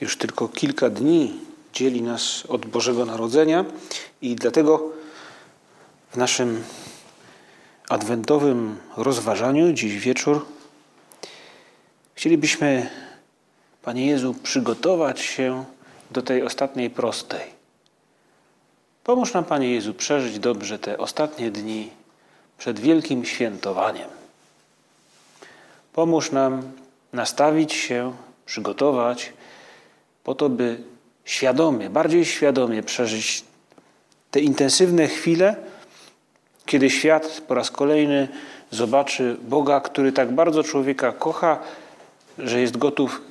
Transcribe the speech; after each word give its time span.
Już 0.00 0.16
tylko 0.16 0.48
kilka 0.48 0.90
dni 0.90 1.40
dzieli 1.72 2.02
nas 2.02 2.44
od 2.48 2.66
Bożego 2.66 3.04
Narodzenia 3.04 3.64
i 4.22 4.36
dlatego 4.36 4.92
w 6.10 6.16
naszym 6.16 6.64
adwentowym 7.88 8.76
rozważaniu 8.96 9.72
dziś 9.72 9.98
wieczór 9.98 10.46
chcielibyśmy, 12.18 12.90
Panie 13.82 14.06
Jezu, 14.06 14.34
przygotować 14.42 15.20
się 15.20 15.64
do 16.10 16.22
tej 16.22 16.42
ostatniej 16.42 16.90
prostej. 16.90 17.40
Pomóż 19.04 19.32
nam, 19.32 19.44
Panie 19.44 19.72
Jezu, 19.72 19.94
przeżyć 19.94 20.38
dobrze 20.38 20.78
te 20.78 20.98
ostatnie 20.98 21.50
dni 21.50 21.90
przed 22.58 22.80
wielkim 22.80 23.24
świętowaniem. 23.24 24.08
Pomóż 25.92 26.32
nam 26.32 26.62
nastawić 27.12 27.72
się, 27.72 28.16
przygotować 28.46 29.32
po 30.24 30.34
to, 30.34 30.48
by 30.48 30.78
świadomie, 31.24 31.90
bardziej 31.90 32.24
świadomie 32.24 32.82
przeżyć 32.82 33.44
te 34.30 34.40
intensywne 34.40 35.08
chwile, 35.08 35.56
kiedy 36.66 36.90
świat 36.90 37.42
po 37.48 37.54
raz 37.54 37.70
kolejny 37.70 38.28
zobaczy 38.70 39.36
Boga, 39.42 39.80
który 39.80 40.12
tak 40.12 40.32
bardzo 40.32 40.62
człowieka 40.62 41.12
kocha, 41.12 41.58
że 42.38 42.60
jest 42.60 42.76
gotów 42.76 43.22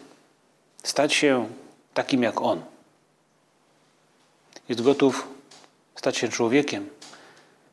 stać 0.83 1.13
się 1.13 1.47
takim 1.93 2.23
jak 2.23 2.41
On. 2.41 2.61
Jest 4.69 4.81
gotów 4.81 5.27
stać 5.95 6.17
się 6.17 6.29
człowiekiem, 6.29 6.89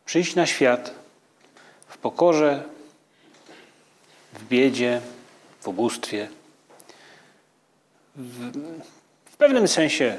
przyjść 0.06 0.34
na 0.34 0.47
świat 0.47 0.95
w 1.89 1.99
pokorze, 1.99 2.62
w 4.33 4.49
biedzie, 4.49 5.01
w 5.61 5.69
ubóstwie, 5.69 6.28
w, 8.17 8.51
pewnym 9.45 9.69
sensie 9.69 10.19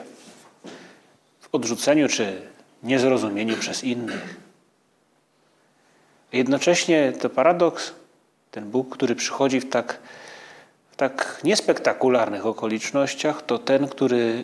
w 1.40 1.56
odrzuceniu 1.56 2.08
czy 2.08 2.42
niezrozumieniu 2.84 3.58
przez 3.58 3.84
innych. 3.84 4.36
Jednocześnie 6.32 7.14
to 7.22 7.30
paradoks, 7.30 7.94
ten 8.52 8.70
Bóg, 8.70 8.96
który 8.96 9.16
przychodzi 9.16 9.60
w 9.60 9.70
tak, 9.70 10.00
w 10.92 10.96
tak 10.96 11.40
niespektakularnych 11.44 12.46
okolicznościach, 12.46 13.42
to 13.42 13.58
ten, 13.58 13.88
który 13.88 14.44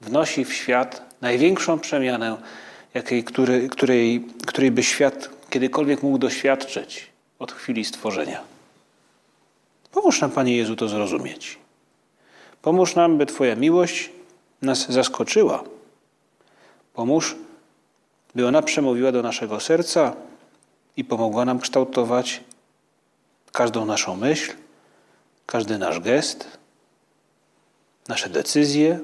wnosi 0.00 0.44
w 0.44 0.54
świat 0.54 1.02
największą 1.20 1.78
przemianę, 1.78 2.36
jakiej, 2.94 3.24
który, 3.24 3.68
której, 3.68 4.26
której 4.46 4.70
by 4.70 4.82
świat 4.82 5.28
kiedykolwiek 5.50 6.02
mógł 6.02 6.18
doświadczyć 6.18 7.06
od 7.38 7.52
chwili 7.52 7.84
stworzenia. 7.84 8.40
Pomóż 9.92 10.20
nam, 10.20 10.30
Panie 10.30 10.56
Jezu, 10.56 10.76
to 10.76 10.88
zrozumieć. 10.88 11.58
Pomóż 12.62 12.94
nam, 12.94 13.18
by 13.18 13.26
Twoja 13.26 13.56
miłość 13.56 14.10
nas 14.62 14.88
zaskoczyła. 14.88 15.64
Pomóż, 16.94 17.36
by 18.34 18.46
ona 18.46 18.62
przemówiła 18.62 19.12
do 19.12 19.22
naszego 19.22 19.60
serca 19.60 20.16
i 20.96 21.04
pomogła 21.04 21.44
nam 21.44 21.58
kształtować 21.58 22.40
każdą 23.52 23.84
naszą 23.84 24.16
myśl, 24.16 24.52
każdy 25.46 25.78
nasz 25.78 26.00
gest, 26.00 26.58
nasze 28.08 28.28
decyzje, 28.28 28.98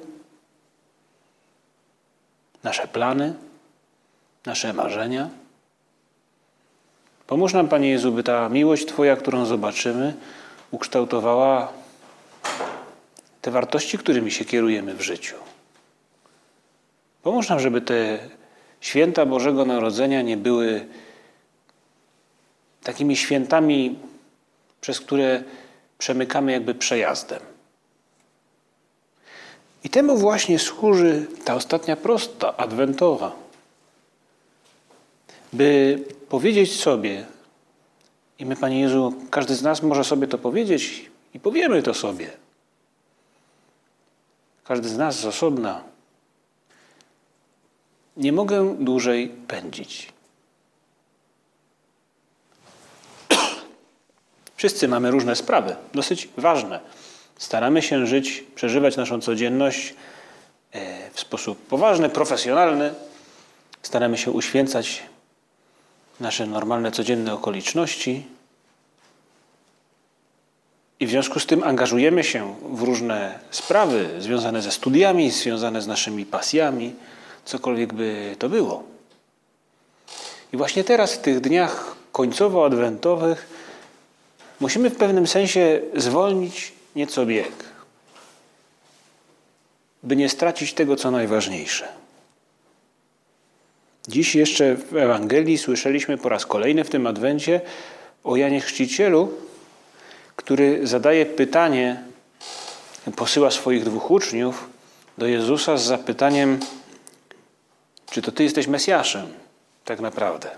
nasze 2.63 2.89
plany, 2.89 3.35
nasze 4.47 4.73
marzenia. 4.73 5.29
Pomóż 7.27 7.53
nam, 7.53 7.69
Panie 7.69 7.91
Jezu, 7.91 8.13
by 8.13 8.23
ta 8.23 8.49
miłość 8.49 8.87
Twoja, 8.87 9.17
którą 9.17 9.47
zobaczymy, 9.47 10.15
ukształtowała 10.71 11.73
te 13.47 13.51
wartości, 13.51 13.99
którymi 13.99 14.31
się 14.31 14.45
kierujemy 14.45 14.95
w 14.95 15.01
życiu. 15.01 15.37
Pomóż 17.23 17.49
nam, 17.49 17.61
żeby 17.61 17.81
te 17.81 18.19
święta 18.81 19.27
Bożego 19.27 19.65
Narodzenia 19.65 20.23
nie 20.23 20.37
były 20.37 20.87
takimi 22.83 23.17
świętami, 23.17 23.99
przez 24.81 25.01
które 25.01 25.45
przemykamy 25.99 26.53
jakby 26.53 26.75
przejazdem. 26.75 27.41
I 29.85 29.91
temu 29.91 30.17
właśnie 30.17 30.59
służy 30.59 31.27
ta 31.45 31.55
ostatnia 31.55 31.97
prosta, 31.97 32.57
adwentowa. 32.57 33.37
By 35.53 35.99
powiedzieć 36.29 36.81
sobie, 36.81 37.27
i 38.39 38.47
my, 38.47 38.57
Panie 38.57 38.81
Jezu, 38.81 39.15
każdy 39.31 39.55
z 39.55 39.63
nas 39.63 39.83
może 39.83 40.05
sobie 40.05 40.27
to 40.27 40.39
powiedzieć 40.39 41.11
i 41.35 41.41
powiemy 41.41 41.83
to 41.83 41.95
sobie. 41.95 42.46
Każdy 44.69 44.89
z 44.89 44.97
nas 44.97 45.21
z 45.21 45.25
osobna. 45.25 45.83
Nie 48.17 48.33
mogę 48.33 48.77
dłużej 48.81 49.29
pędzić. 49.29 50.13
Wszyscy 54.57 54.89
mamy 54.89 55.11
różne 55.11 55.37
sprawy, 55.37 55.77
dosyć 55.95 56.29
ważne. 56.37 56.81
Staramy 57.39 57.83
się 57.83 58.07
żyć, 58.07 58.45
przeżywać 58.55 58.97
naszą 58.97 59.21
codzienność 59.21 59.95
e, 60.73 61.11
w 61.11 61.21
sposób 61.21 61.67
poważny, 61.67 62.09
profesjonalny. 62.09 62.95
Staramy 63.83 64.19
się 64.19 64.31
uświęcać 64.31 65.03
nasze 66.21 66.47
normalne, 66.47 66.93
codzienne 66.93 67.35
okoliczności. 67.35 68.36
I 71.01 71.07
w 71.07 71.11
związku 71.11 71.41
z 71.41 71.47
tym 71.47 71.63
angażujemy 71.63 72.25
się 72.25 72.57
w 72.73 72.83
różne 72.83 73.39
sprawy 73.51 74.09
związane 74.19 74.63
ze 74.63 74.71
studiami, 74.71 75.31
związane 75.31 75.83
z 75.83 75.87
naszymi 75.87 76.27
pasjami, 76.27 76.95
cokolwiek 77.45 77.93
by 77.93 78.37
to 78.39 78.49
było. 78.49 78.85
I 80.53 80.57
właśnie 80.57 80.85
teraz, 80.85 81.15
w 81.15 81.19
tych 81.19 81.41
dniach 81.41 81.97
końcowo-adwentowych, 82.13 83.47
musimy 84.61 84.91
w 84.91 84.97
pewnym 84.97 85.27
sensie 85.27 85.81
zwolnić 85.95 86.73
nieco 86.97 87.27
bieg, 87.27 87.53
by 90.03 90.17
nie 90.17 90.29
stracić 90.29 90.75
tego, 90.75 90.97
co 90.97 91.11
najważniejsze. 91.11 91.89
Dziś 94.09 94.35
jeszcze 94.35 94.75
w 94.75 94.97
Ewangelii 94.97 95.59
słyszeliśmy 95.59 96.19
po 96.19 96.29
raz 96.29 96.47
kolejny 96.47 96.85
w 96.85 96.91
tym 96.91 97.07
adwencie 97.07 97.61
o 98.25 98.37
Janie 98.37 98.61
Chrzcicielu, 98.61 99.33
który 100.37 100.87
zadaje 100.87 101.27
pytanie, 101.27 102.03
posyła 103.17 103.51
swoich 103.51 103.85
dwóch 103.85 104.11
uczniów 104.11 104.69
do 105.19 105.27
Jezusa 105.27 105.77
z 105.77 105.83
zapytaniem, 105.83 106.61
czy 108.11 108.23
to 108.23 108.33
Ty 108.33 108.43
jesteś 108.45 108.67
Mesjaszem 108.67 109.27
tak 109.85 110.01
naprawdę. 110.01 110.51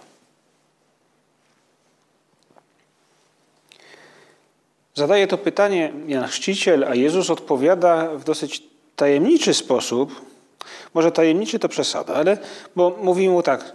Zadaje 4.95 5.27
to 5.27 5.39
pytanie 5.39 5.93
Jan 6.07 6.27
Chrzciciel, 6.27 6.85
a 6.85 6.95
Jezus 6.95 7.31
odpowiada 7.31 8.09
w 8.09 8.25
dosyć 8.25 8.63
tajemniczy 8.97 9.55
sposób. 9.55 10.21
Może 10.95 11.13
tajemniczy 11.13 11.59
to 11.59 11.69
przesada, 11.69 12.15
ale 12.15 12.39
bo 12.77 12.97
mówi 13.03 13.29
mu 13.29 13.43
tak, 13.43 13.73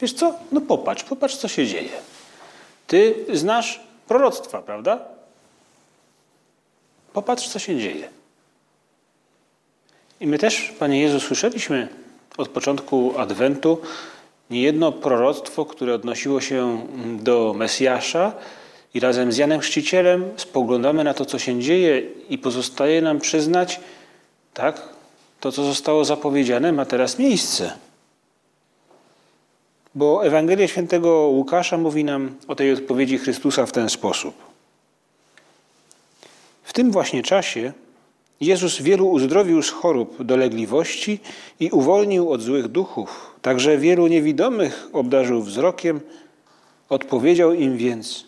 wiesz 0.00 0.12
co, 0.12 0.34
no 0.52 0.60
popatrz, 0.60 1.04
popatrz 1.04 1.36
co 1.36 1.48
się 1.48 1.66
dzieje. 1.66 1.90
Ty 2.86 3.26
znasz 3.32 3.80
proroctwa, 4.08 4.62
prawda? 4.62 5.17
Popatrz 7.18 7.48
co 7.48 7.58
się 7.58 7.78
dzieje. 7.78 8.08
I 10.20 10.26
my 10.26 10.38
też, 10.38 10.74
Panie 10.78 11.00
Jezu, 11.00 11.20
słyszeliśmy 11.20 11.88
od 12.36 12.48
początku 12.48 13.18
Adwentu 13.18 13.78
niejedno 14.50 14.92
proroctwo, 14.92 15.64
które 15.64 15.94
odnosiło 15.94 16.40
się 16.40 16.86
do 17.22 17.54
Mesjasza, 17.56 18.32
i 18.94 19.00
razem 19.00 19.32
z 19.32 19.36
Janem 19.36 19.60
Chrzcicielem 19.60 20.30
spoglądamy 20.36 21.04
na 21.04 21.14
to, 21.14 21.24
co 21.24 21.38
się 21.38 21.60
dzieje 21.60 22.02
i 22.28 22.38
pozostaje 22.38 23.02
nam 23.02 23.20
przyznać, 23.20 23.80
tak, 24.54 24.88
to, 25.40 25.52
co 25.52 25.64
zostało 25.64 26.04
zapowiedziane, 26.04 26.72
ma 26.72 26.84
teraz 26.84 27.18
miejsce. 27.18 27.72
Bo 29.94 30.26
Ewangelia 30.26 30.68
Świętego 30.68 31.10
Łukasza 31.10 31.78
mówi 31.78 32.04
nam 32.04 32.36
o 32.48 32.54
tej 32.54 32.72
odpowiedzi 32.72 33.18
Chrystusa 33.18 33.66
w 33.66 33.72
ten 33.72 33.88
sposób. 33.88 34.47
Tym 36.72 36.90
właśnie 36.90 37.22
czasie 37.22 37.72
Jezus 38.40 38.82
wielu 38.82 39.08
uzdrowił 39.10 39.62
z 39.62 39.70
chorób, 39.70 40.22
dolegliwości 40.22 41.20
i 41.60 41.70
uwolnił 41.70 42.30
od 42.30 42.42
złych 42.42 42.68
duchów. 42.68 43.34
Także 43.42 43.78
wielu 43.78 44.06
niewidomych 44.06 44.88
obdarzył 44.92 45.42
wzrokiem. 45.42 46.00
Odpowiedział 46.88 47.52
im 47.52 47.76
więc 47.76 48.24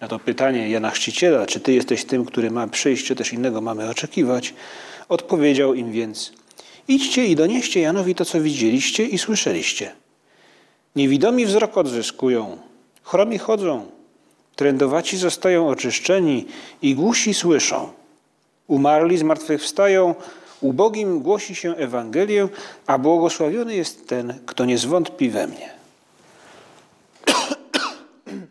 na 0.00 0.08
to 0.08 0.18
pytanie 0.18 0.68
Jana 0.68 0.90
Chrzciciela, 0.90 1.46
czy 1.46 1.60
ty 1.60 1.72
jesteś 1.72 2.04
tym, 2.04 2.24
który 2.24 2.50
ma 2.50 2.66
przyjść, 2.66 3.06
czy 3.06 3.16
też 3.16 3.32
innego 3.32 3.60
mamy 3.60 3.90
oczekiwać. 3.90 4.54
Odpowiedział 5.08 5.74
im 5.74 5.92
więc, 5.92 6.32
idźcie 6.88 7.26
i 7.26 7.36
donieście 7.36 7.80
Janowi 7.80 8.14
to, 8.14 8.24
co 8.24 8.40
widzieliście 8.40 9.04
i 9.06 9.18
słyszeliście. 9.18 9.92
Niewidomi 10.96 11.46
wzrok 11.46 11.76
odzyskują, 11.76 12.58
chromi 13.02 13.38
chodzą, 13.38 13.86
trędowaci 14.56 15.16
zostają 15.16 15.68
oczyszczeni 15.68 16.46
i 16.82 16.94
głusi 16.94 17.34
słyszą. 17.34 17.92
Umarli 18.66 19.18
zmartwychwstają, 19.18 20.14
ubogim 20.60 21.20
głosi 21.20 21.54
się 21.54 21.76
Ewangelię, 21.76 22.48
a 22.86 22.98
błogosławiony 22.98 23.74
jest 23.74 24.08
ten, 24.08 24.38
kto 24.46 24.64
nie 24.64 24.78
zwątpi 24.78 25.30
we 25.30 25.46
mnie. 25.46 25.72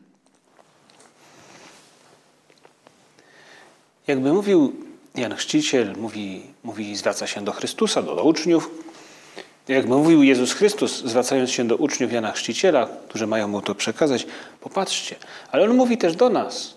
Jakby 4.07 4.33
mówił 4.33 4.73
Jan 5.15 5.35
Chrzciciel, 5.35 5.95
mówi, 5.97 6.41
mówi, 6.63 6.95
zwraca 6.95 7.27
się 7.27 7.41
do 7.41 7.51
Chrystusa, 7.51 8.01
do, 8.01 8.15
do 8.15 8.23
uczniów. 8.23 8.71
Jakby 9.67 9.95
mówił 9.95 10.23
Jezus 10.23 10.53
Chrystus, 10.53 11.03
zwracając 11.05 11.51
się 11.51 11.67
do 11.67 11.75
uczniów 11.75 12.11
Jana 12.11 12.31
Chrzciciela, 12.31 12.87
którzy 13.09 13.27
mają 13.27 13.47
mu 13.47 13.61
to 13.61 13.75
przekazać, 13.75 14.27
popatrzcie. 14.61 15.15
Ale 15.51 15.63
on 15.63 15.75
mówi 15.75 15.97
też 15.97 16.15
do 16.15 16.29
nas. 16.29 16.75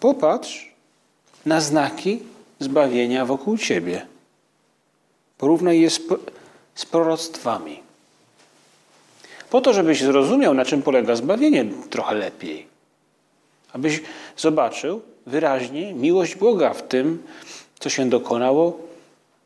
Popatrz 0.00 0.70
na 1.46 1.60
znaki 1.60 2.22
zbawienia 2.58 3.26
wokół 3.26 3.58
ciebie. 3.58 4.06
Porównaj 5.38 5.80
je 5.80 5.90
z, 5.90 6.00
z 6.74 6.86
proroctwami. 6.86 7.82
Po 9.50 9.60
to, 9.60 9.72
żebyś 9.72 10.02
zrozumiał, 10.02 10.54
na 10.54 10.64
czym 10.64 10.82
polega 10.82 11.16
zbawienie 11.16 11.64
trochę 11.90 12.14
lepiej. 12.14 12.66
Abyś 13.72 14.00
zobaczył 14.36 15.02
wyraźnie 15.26 15.94
miłość 15.94 16.36
Boga 16.36 16.74
w 16.74 16.88
tym, 16.88 17.22
co 17.78 17.90
się 17.90 18.08
dokonało 18.08 18.89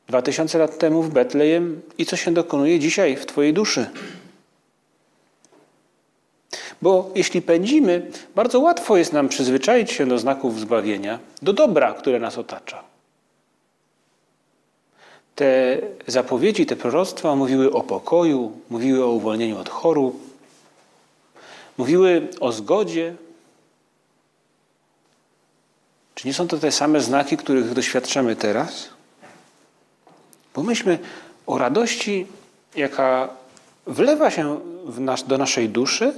dwa 0.09 0.23
tysiące 0.23 0.59
lat 0.59 0.79
temu 0.79 1.03
w 1.03 1.11
Betlejem 1.11 1.83
i 1.99 2.07
co 2.07 2.17
się 2.17 2.35
dokonuje 2.35 2.79
dzisiaj 2.79 3.17
w 3.17 3.27
Twojej 3.27 3.53
duszy. 3.53 3.91
Bo 6.83 7.11
jeśli 7.15 7.43
pędzimy, 7.43 8.11
bardzo 8.35 8.61
łatwo 8.61 8.97
jest 8.97 9.13
nam 9.13 9.29
przyzwyczaić 9.29 9.93
się 9.93 10.07
do 10.07 10.19
znaków 10.19 10.61
zbawienia, 10.61 11.19
do 11.43 11.53
dobra, 11.53 11.95
które 11.95 12.19
nas 12.19 12.39
otacza. 12.39 12.85
Te 15.35 15.79
zapowiedzi, 16.07 16.67
te 16.67 16.77
proroctwa 16.77 17.37
mówiły 17.37 17.73
o 17.73 17.83
pokoju, 17.83 18.53
mówiły 18.71 19.05
o 19.05 19.09
uwolnieniu 19.09 19.59
od 19.59 19.69
chorób, 19.69 20.35
mówiły 21.79 22.29
o 22.41 22.53
zgodzie. 22.53 23.15
Czy 26.15 26.27
nie 26.29 26.35
są 26.35 26.49
to 26.49 26.59
te 26.59 26.73
same 26.73 27.01
znaki, 27.01 27.37
których 27.37 27.75
doświadczamy 27.75 28.37
teraz? 28.37 28.89
Pomyślmy 30.55 30.99
o 31.47 31.59
radości, 31.59 32.27
jaka 32.77 33.29
wlewa 33.87 34.31
się 34.31 34.61
nas, 34.99 35.27
do 35.27 35.39
naszej 35.39 35.69
duszy, 35.69 36.13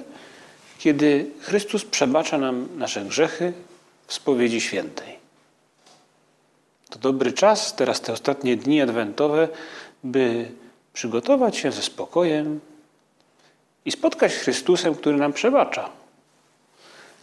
kiedy 0.78 1.30
Chrystus 1.40 1.84
przebacza 1.84 2.38
nam 2.38 2.68
nasze 2.76 3.04
grzechy 3.04 3.52
w 4.06 4.14
spowiedzi 4.14 4.60
świętej. 4.60 5.16
To 6.90 6.98
dobry 6.98 7.32
czas, 7.32 7.76
teraz 7.76 8.00
te 8.00 8.12
ostatnie 8.12 8.56
dni 8.56 8.82
adwentowe, 8.82 9.48
by 10.04 10.50
przygotować 10.92 11.56
się 11.56 11.72
ze 11.72 11.82
spokojem 11.82 12.60
i 13.84 13.92
spotkać 13.92 14.32
Chrystusem, 14.32 14.94
który 14.94 15.16
nam 15.16 15.32
przebacza. 15.32 15.88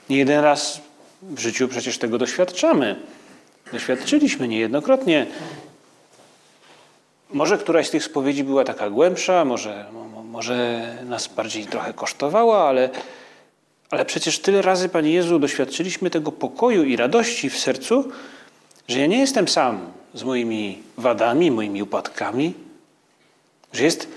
Nie 0.10 0.18
jeden 0.18 0.40
raz 0.40 0.82
w 1.22 1.40
życiu 1.40 1.68
przecież 1.68 1.98
tego 1.98 2.18
doświadczamy. 2.18 2.96
Doświadczyliśmy 3.72 4.48
niejednokrotnie. 4.48 5.28
Może 7.34 7.58
któraś 7.58 7.88
z 7.88 7.92
tych 7.92 8.04
spowiedzi 8.04 8.44
była 8.44 8.64
taka 8.64 8.90
głębsza, 8.90 9.46
może, 9.46 9.86
może 10.24 10.98
nas 11.06 11.28
bardziej 11.28 11.66
trochę 11.66 11.94
kosztowała, 11.94 12.68
ale, 12.68 12.90
ale 13.90 14.06
przecież 14.06 14.40
tyle 14.40 14.62
razy, 14.62 14.90
Panie 14.90 15.12
Jezu, 15.12 15.40
doświadczyliśmy 15.40 16.10
tego 16.10 16.32
pokoju 16.32 16.84
i 16.84 16.96
radości 16.96 17.50
w 17.50 17.60
sercu, 17.60 18.12
że 18.88 19.00
ja 19.00 19.06
nie 19.06 19.20
jestem 19.20 19.48
sam 19.48 19.92
z 20.14 20.24
moimi 20.24 20.84
wadami, 20.98 21.52
moimi 21.52 21.84
upadkami, 21.84 22.54
że 23.74 23.84
jest 23.84 24.08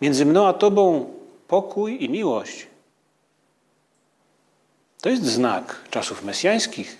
między 0.00 0.26
mną 0.26 0.46
a 0.46 0.52
Tobą 0.52 1.14
pokój 1.48 2.04
i 2.04 2.08
miłość. 2.08 2.66
To 5.00 5.08
jest 5.08 5.24
znak 5.24 5.76
czasów 5.90 6.24
mesjańskich. 6.24 6.98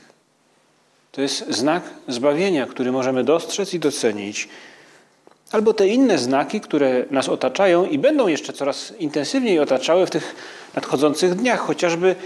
To 1.12 1.20
jest 1.20 1.48
znak 1.48 1.82
zbawienia, 2.08 2.66
który 2.66 2.92
możemy 2.92 3.24
dostrzec 3.24 3.74
i 3.74 3.78
docenić. 3.78 4.48
Albo 5.50 5.74
te 5.74 5.88
inne 5.88 6.18
znaki, 6.18 6.60
które 6.60 7.04
nas 7.10 7.28
otaczają 7.28 7.86
i 7.86 7.98
będą 7.98 8.26
jeszcze 8.26 8.52
coraz 8.52 8.92
intensywniej 8.98 9.58
otaczały 9.58 10.06
w 10.06 10.10
tych 10.10 10.34
nadchodzących 10.74 11.34
dniach, 11.34 11.60
chociażby 11.60 12.16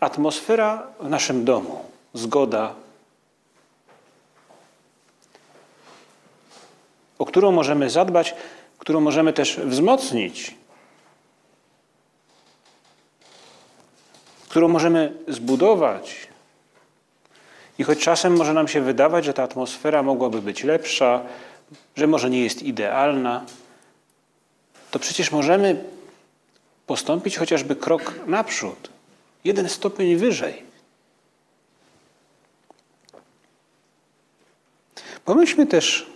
atmosfera 0.00 0.86
w 1.00 1.08
naszym 1.08 1.44
domu, 1.44 1.84
zgoda, 2.14 2.74
o 7.18 7.26
którą 7.26 7.52
możemy 7.52 7.90
zadbać, 7.90 8.34
którą 8.78 9.00
możemy 9.00 9.32
też 9.32 9.60
wzmocnić, 9.64 10.54
którą 14.48 14.68
możemy 14.68 15.12
zbudować. 15.28 16.28
I 17.78 17.84
choć 17.84 17.98
czasem 17.98 18.36
może 18.36 18.52
nam 18.52 18.68
się 18.68 18.80
wydawać, 18.80 19.24
że 19.24 19.34
ta 19.34 19.42
atmosfera 19.42 20.02
mogłaby 20.02 20.42
być 20.42 20.64
lepsza, 20.64 21.20
że 21.96 22.06
może 22.06 22.30
nie 22.30 22.40
jest 22.40 22.62
idealna, 22.62 23.44
to 24.90 24.98
przecież 24.98 25.32
możemy 25.32 25.84
postąpić 26.86 27.36
chociażby 27.36 27.76
krok 27.76 28.14
naprzód, 28.26 28.90
jeden 29.44 29.68
stopień 29.68 30.16
wyżej. 30.16 30.62
Pomyślmy 35.24 35.66
też 35.66 36.06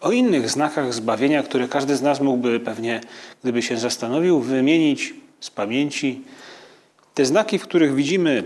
o 0.00 0.12
innych 0.12 0.50
znakach 0.50 0.94
zbawienia, 0.94 1.42
które 1.42 1.68
każdy 1.68 1.96
z 1.96 2.02
nas 2.02 2.20
mógłby 2.20 2.60
pewnie, 2.60 3.00
gdyby 3.42 3.62
się 3.62 3.78
zastanowił, 3.78 4.40
wymienić 4.40 5.14
z 5.40 5.50
pamięci. 5.50 6.22
Te 7.14 7.26
znaki, 7.26 7.58
w 7.58 7.62
których 7.62 7.94
widzimy 7.94 8.44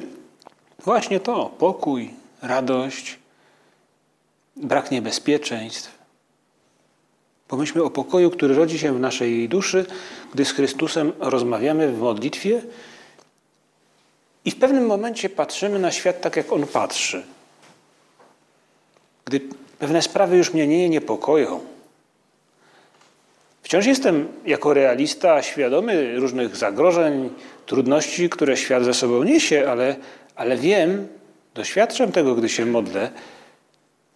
właśnie 0.84 1.20
to: 1.20 1.46
pokój, 1.58 2.11
radość, 2.42 3.18
brak 4.56 4.90
niebezpieczeństw. 4.90 5.95
Pomyślmy 7.48 7.82
o 7.82 7.90
pokoju, 7.90 8.30
który 8.30 8.54
rodzi 8.54 8.78
się 8.78 8.94
w 8.94 9.00
naszej 9.00 9.48
duszy, 9.48 9.86
gdy 10.34 10.44
z 10.44 10.52
Chrystusem 10.52 11.12
rozmawiamy 11.18 11.92
w 11.92 11.98
modlitwie 11.98 12.62
i 14.44 14.50
w 14.50 14.56
pewnym 14.56 14.86
momencie 14.86 15.28
patrzymy 15.28 15.78
na 15.78 15.90
świat 15.90 16.20
tak, 16.20 16.36
jak 16.36 16.52
On 16.52 16.66
patrzy. 16.66 17.22
Gdy 19.24 19.40
Pewne 19.78 20.02
sprawy 20.02 20.36
już 20.36 20.54
mnie 20.54 20.66
nie 20.66 20.88
niepokoją. 20.88 21.60
Wciąż 23.62 23.86
jestem 23.86 24.28
jako 24.46 24.74
realista 24.74 25.42
świadomy 25.42 26.16
różnych 26.16 26.56
zagrożeń, 26.56 27.30
trudności, 27.66 28.30
które 28.30 28.56
świat 28.56 28.84
ze 28.84 28.94
sobą 28.94 29.22
niesie, 29.22 29.70
ale, 29.70 29.96
ale 30.36 30.56
wiem, 30.56 31.08
doświadczam 31.54 32.12
tego, 32.12 32.34
gdy 32.34 32.48
się 32.48 32.66
modlę, 32.66 33.10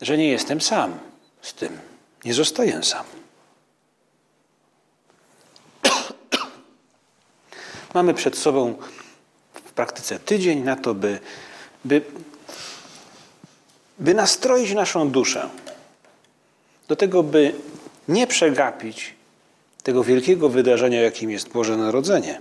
że 0.00 0.18
nie 0.18 0.28
jestem 0.28 0.60
sam 0.60 0.98
z 1.42 1.54
tym. 1.54 1.89
Nie 2.24 2.34
zostaję 2.34 2.82
sam. 2.82 3.04
Mamy 7.94 8.14
przed 8.14 8.38
sobą 8.38 8.78
w 9.54 9.72
praktyce 9.72 10.18
tydzień 10.18 10.62
na 10.62 10.76
to, 10.76 10.94
by, 10.94 11.18
by 11.84 12.02
by 14.00 14.14
nastroić 14.14 14.72
naszą 14.72 15.10
duszę 15.10 15.48
do 16.88 16.96
tego, 16.96 17.22
by 17.22 17.54
nie 18.08 18.26
przegapić 18.26 19.14
tego 19.82 20.04
wielkiego 20.04 20.48
wydarzenia, 20.48 21.00
jakim 21.00 21.30
jest 21.30 21.48
Boże 21.48 21.76
Narodzenie. 21.76 22.40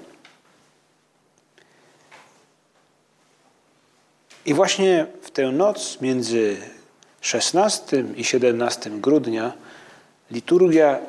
I 4.45 4.53
właśnie 4.53 5.05
w 5.21 5.31
tę 5.31 5.51
noc 5.51 6.01
między 6.01 6.57
16 7.21 8.03
i 8.15 8.23
17 8.23 8.89
grudnia 8.89 9.53
liturgia 10.31 10.99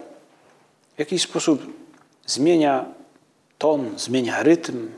w 0.96 0.98
jakiś 0.98 1.22
sposób 1.22 1.62
zmienia 2.26 2.84
ton, 3.58 3.98
zmienia 3.98 4.42
rytm 4.42 4.88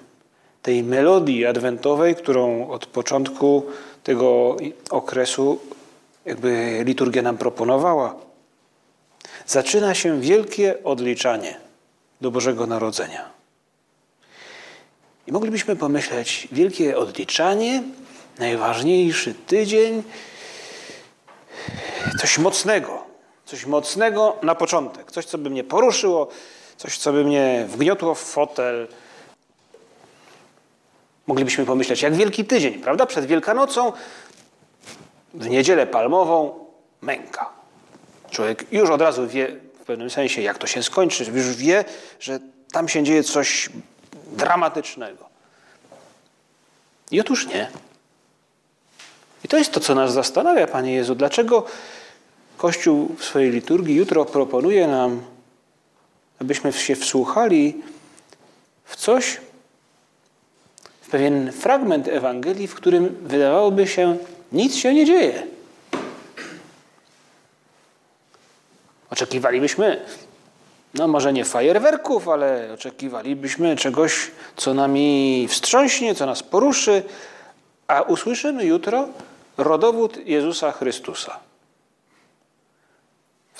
tej 0.63 0.83
melodii 0.83 1.47
adwentowej, 1.47 2.15
którą 2.15 2.69
od 2.69 2.87
początku 2.87 3.67
tego 4.05 4.57
okresu 4.91 5.61
jakby 6.25 6.83
liturgia 6.85 7.23
nam 7.23 7.39
proponowała. 7.39 8.15
Zaczyna 9.47 9.95
się 9.95 10.21
wielkie 10.21 10.85
odliczanie 10.85 11.61
do 12.21 12.31
Bożego 12.31 12.67
Narodzenia. 12.67 13.31
I 15.27 15.33
moglibyśmy 15.33 15.77
pomyśleć, 15.77 16.49
wielkie 16.53 16.97
odliczanie, 16.97 17.83
najważniejszy 18.39 19.35
tydzień, 19.35 20.03
coś 22.21 22.39
mocnego, 22.39 23.02
coś 23.53 23.67
mocnego 23.67 24.37
na 24.43 24.55
początek, 24.55 25.13
coś, 25.13 25.25
co 25.25 25.39
by 25.39 25.51
mnie 25.51 25.65
poruszyło, 25.65 26.29
coś, 26.77 26.99
co 26.99 27.13
by 27.13 27.25
mnie 27.25 27.65
wgniotło 27.69 28.15
w 28.15 28.21
fotel. 28.21 28.89
Moglibyśmy 31.27 31.67
pomyśleć, 31.67 32.03
jak 32.03 32.15
wielki 32.15 32.45
tydzień, 32.45 32.75
prawda? 32.75 33.07
Przed 33.07 33.27
Wielkanocą, 33.27 33.93
w 35.35 35.49
niedzielę 35.49 35.87
palmową, 35.87 36.65
męka. 37.01 37.51
Człowiek 38.31 38.73
już 38.73 38.91
od 38.91 39.01
razu 39.01 39.29
wie 39.29 39.57
w 39.81 39.85
pewnym 39.85 40.11
sensie, 40.11 40.43
jak 40.43 40.59
to 40.59 40.67
się 40.67 40.83
skończy, 40.83 41.25
już 41.25 41.57
wie, 41.57 41.85
że 42.21 42.39
tam 42.73 42.89
się 42.89 43.03
dzieje 43.03 43.25
coś 43.25 43.71
dramatycznego. 44.27 45.29
I 47.11 47.21
otóż 47.21 47.47
nie. 47.47 47.71
I 49.45 49.49
to 49.49 49.59
jest 49.59 49.73
to, 49.73 49.81
co 49.81 49.95
nas 49.95 50.13
zastanawia, 50.13 50.67
Panie 50.67 50.93
Jezu. 50.93 51.15
Dlaczego 51.15 51.67
Kościół 52.57 53.17
w 53.19 53.25
swojej 53.25 53.51
liturgii 53.51 53.95
jutro 53.95 54.25
proponuje 54.25 54.87
nam, 54.87 55.23
abyśmy 56.41 56.73
się 56.73 56.97
wsłuchali 56.97 57.83
w 58.85 58.97
coś, 58.97 59.41
w 61.01 61.11
pewien 61.11 61.53
fragment 61.53 62.09
Ewangelii, 62.09 62.67
w 62.67 62.75
którym 62.75 63.17
wydawałoby 63.23 63.87
się, 63.87 64.17
nic 64.53 64.77
się 64.77 64.95
nie 64.95 65.05
dzieje. 65.05 65.47
Oczekiwalibyśmy, 69.11 70.05
no 70.95 71.09
może 71.09 71.33
nie 71.33 71.45
fajerwerków, 71.45 72.29
ale 72.29 72.73
oczekiwalibyśmy 72.75 73.77
czegoś, 73.77 74.31
co 74.57 74.75
nami 74.75 75.47
wstrząśnie, 75.51 76.15
co 76.15 76.27
nas 76.27 76.43
poruszy, 76.43 77.03
a 77.89 78.03
usłyszymy 78.03 78.65
jutro 78.65 79.09
rodowód 79.57 80.27
Jezusa 80.27 80.73
Chrystusa. 80.73 81.52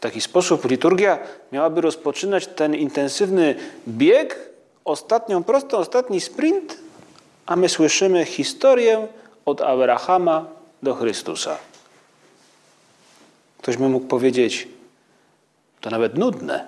Taki 0.03 0.21
sposób 0.21 0.71
liturgia 0.71 1.19
miałaby 1.53 1.81
rozpoczynać 1.81 2.47
ten 2.47 2.75
intensywny 2.75 3.55
bieg, 3.89 4.51
ostatnią 4.85 5.45
prostą, 5.45 5.79
ostatni 5.79 6.21
sprint, 6.21 6.79
a 7.47 7.57
my 7.57 7.69
słyszymy 7.69 8.25
historię 8.25 9.09
od 9.45 9.61
Abrahama 9.61 10.47
do 10.83 10.95
Chrystusa. 10.95 11.59
Ktoś 13.59 13.77
by 13.77 13.89
mógł 13.89 14.07
powiedzieć, 14.07 14.69
to 15.81 15.91
nawet 15.91 16.19
nudne. 16.19 16.67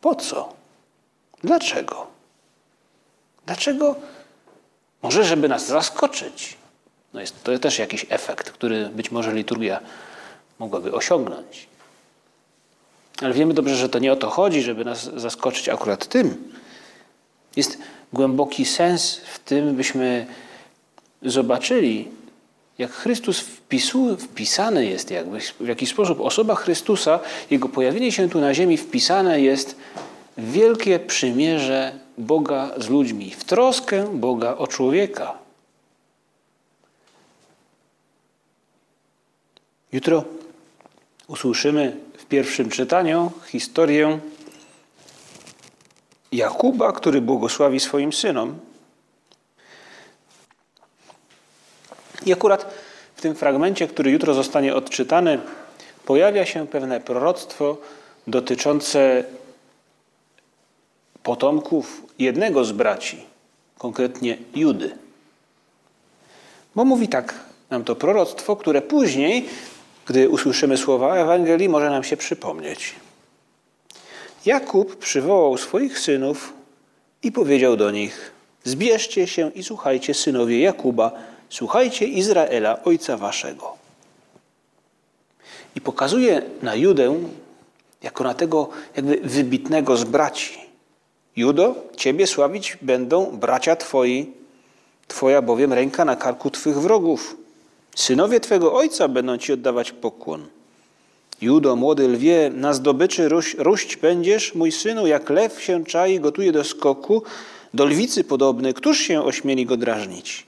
Po 0.00 0.14
co? 0.14 0.52
Dlaczego? 1.44 2.06
Dlaczego? 3.46 3.94
Może, 5.02 5.24
żeby 5.24 5.48
nas 5.48 5.66
zaskoczyć. 5.66 6.61
No 7.14 7.20
jest 7.20 7.44
to 7.44 7.58
też 7.58 7.78
jakiś 7.78 8.06
efekt, 8.08 8.50
który 8.50 8.88
być 8.88 9.10
może 9.10 9.34
liturgia 9.34 9.80
mogłaby 10.58 10.92
osiągnąć. 10.92 11.66
Ale 13.22 13.34
wiemy 13.34 13.54
dobrze, 13.54 13.76
że 13.76 13.88
to 13.88 13.98
nie 13.98 14.12
o 14.12 14.16
to 14.16 14.30
chodzi, 14.30 14.62
żeby 14.62 14.84
nas 14.84 15.10
zaskoczyć 15.16 15.68
akurat 15.68 16.06
tym. 16.06 16.52
Jest 17.56 17.78
głęboki 18.12 18.64
sens 18.64 19.16
w 19.16 19.38
tym, 19.38 19.76
byśmy 19.76 20.26
zobaczyli, 21.22 22.08
jak 22.78 22.92
Chrystus 22.92 23.40
wpisu, 23.40 24.16
wpisany 24.16 24.86
jest 24.86 25.10
jakby, 25.10 25.38
w 25.60 25.68
jakiś 25.68 25.90
sposób 25.90 26.20
osoba 26.20 26.54
Chrystusa, 26.54 27.20
Jego 27.50 27.68
pojawienie 27.68 28.12
się 28.12 28.28
tu 28.28 28.40
na 28.40 28.54
ziemi 28.54 28.76
wpisane 28.76 29.40
jest 29.40 29.76
w 30.36 30.52
wielkie 30.52 30.98
przymierze 30.98 31.92
Boga 32.18 32.70
z 32.76 32.88
ludźmi, 32.88 33.30
w 33.30 33.44
troskę 33.44 34.18
Boga 34.18 34.56
o 34.56 34.66
człowieka. 34.66 35.41
Jutro 39.92 40.24
usłyszymy 41.28 41.96
w 42.18 42.24
pierwszym 42.24 42.70
czytaniu 42.70 43.32
historię 43.46 44.18
Jakuba, 46.32 46.92
który 46.92 47.20
błogosławi 47.20 47.80
swoim 47.80 48.12
synom. 48.12 48.58
I 52.26 52.32
akurat 52.32 52.74
w 53.16 53.20
tym 53.20 53.34
fragmencie, 53.34 53.88
który 53.88 54.10
jutro 54.10 54.34
zostanie 54.34 54.74
odczytany, 54.74 55.38
pojawia 56.06 56.46
się 56.46 56.66
pewne 56.66 57.00
proroctwo 57.00 57.76
dotyczące 58.26 59.24
potomków 61.22 62.02
jednego 62.18 62.64
z 62.64 62.72
braci, 62.72 63.24
konkretnie 63.78 64.38
Judy. 64.54 64.98
Bo 66.74 66.84
mówi 66.84 67.08
tak 67.08 67.34
nam 67.70 67.84
to 67.84 67.96
proroctwo, 67.96 68.56
które 68.56 68.82
później, 68.82 69.48
gdy 70.06 70.28
usłyszymy 70.28 70.76
słowa 70.76 71.16
Ewangelii, 71.16 71.68
może 71.68 71.90
nam 71.90 72.04
się 72.04 72.16
przypomnieć. 72.16 72.94
Jakub 74.46 74.96
przywołał 74.96 75.58
swoich 75.58 75.98
synów 75.98 76.52
i 77.22 77.32
powiedział 77.32 77.76
do 77.76 77.90
nich: 77.90 78.32
Zbierzcie 78.64 79.26
się 79.26 79.50
i 79.54 79.64
słuchajcie, 79.64 80.14
synowie 80.14 80.60
Jakuba, 80.60 81.12
słuchajcie 81.48 82.06
Izraela, 82.06 82.84
ojca 82.84 83.16
waszego. 83.16 83.76
I 85.76 85.80
pokazuje 85.80 86.42
na 86.62 86.74
Judę 86.74 87.18
jako 88.02 88.24
na 88.24 88.34
tego 88.34 88.68
jakby 88.96 89.16
wybitnego 89.16 89.96
z 89.96 90.04
braci. 90.04 90.58
Judo, 91.36 91.74
ciebie 91.96 92.26
sławić 92.26 92.78
będą 92.82 93.36
bracia 93.36 93.76
twoi, 93.76 94.32
twoja 95.08 95.42
bowiem 95.42 95.72
ręka 95.72 96.04
na 96.04 96.16
karku 96.16 96.50
twych 96.50 96.80
wrogów. 96.80 97.36
Synowie 97.96 98.40
twego 98.40 98.74
ojca 98.74 99.08
będą 99.08 99.38
ci 99.38 99.52
oddawać 99.52 99.92
pokłon. 99.92 100.46
Judo, 101.40 101.76
młody 101.76 102.08
lwie, 102.08 102.50
na 102.54 102.74
zdobyczy 102.74 103.28
ruś, 103.28 103.54
ruść 103.54 103.96
będziesz, 103.96 104.54
mój 104.54 104.72
synu, 104.72 105.06
jak 105.06 105.30
lew 105.30 105.62
się 105.62 105.84
czai, 105.84 106.20
gotuje 106.20 106.52
do 106.52 106.64
skoku, 106.64 107.22
do 107.74 107.84
lwicy 107.84 108.24
podobny, 108.24 108.74
któż 108.74 109.00
się 109.00 109.22
ośmieli 109.22 109.66
go 109.66 109.76
drażnić? 109.76 110.46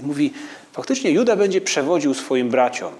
I 0.00 0.02
mówi, 0.02 0.32
faktycznie 0.72 1.10
Juda 1.10 1.36
będzie 1.36 1.60
przewodził 1.60 2.14
swoim 2.14 2.50
braciom, 2.50 2.92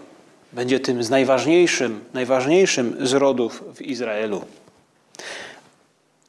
będzie 0.52 0.80
tym 0.80 1.02
z 1.02 1.10
najważniejszym, 1.10 2.00
najważniejszym 2.14 2.96
z 3.00 3.12
rodów 3.12 3.64
w 3.74 3.82
Izraelu. 3.82 4.42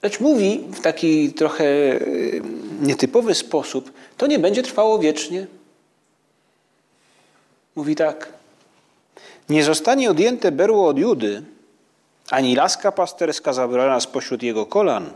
Lecz 0.04 0.20
mówi 0.20 0.62
w 0.74 0.80
taki 0.80 1.34
trochę 1.34 1.66
y, 1.66 2.42
nietypowy 2.82 3.36
sposób, 3.36 3.92
to 4.18 4.28
nie 4.28 4.40
będzie 4.40 4.64
trwało 4.64 5.00
wiecznie. 5.00 5.48
Mówi 7.76 7.96
tak, 7.96 8.34
nie 9.50 9.64
zostanie 9.64 10.12
odjęte 10.12 10.52
berło 10.52 10.88
od 10.88 10.98
Judy, 10.98 11.44
ani 12.30 12.56
laska 12.56 12.92
pasterska 12.92 13.54
zabrana 13.54 14.00
spośród 14.00 14.44
jego 14.44 14.66
kolan, 14.66 15.14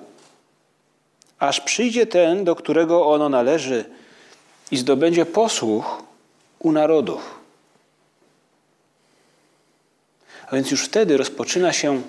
aż 1.40 1.62
przyjdzie 1.62 2.08
ten, 2.08 2.44
do 2.44 2.56
którego 2.56 3.08
ono 3.08 3.30
należy 3.30 3.86
i 4.72 4.78
zdobędzie 4.78 5.26
posłuch 5.26 6.04
u 6.60 6.72
narodów. 6.72 7.40
A 10.48 10.56
więc 10.56 10.72
już 10.72 10.86
wtedy 10.86 11.18
rozpoczyna 11.18 11.74
się 11.74 12.02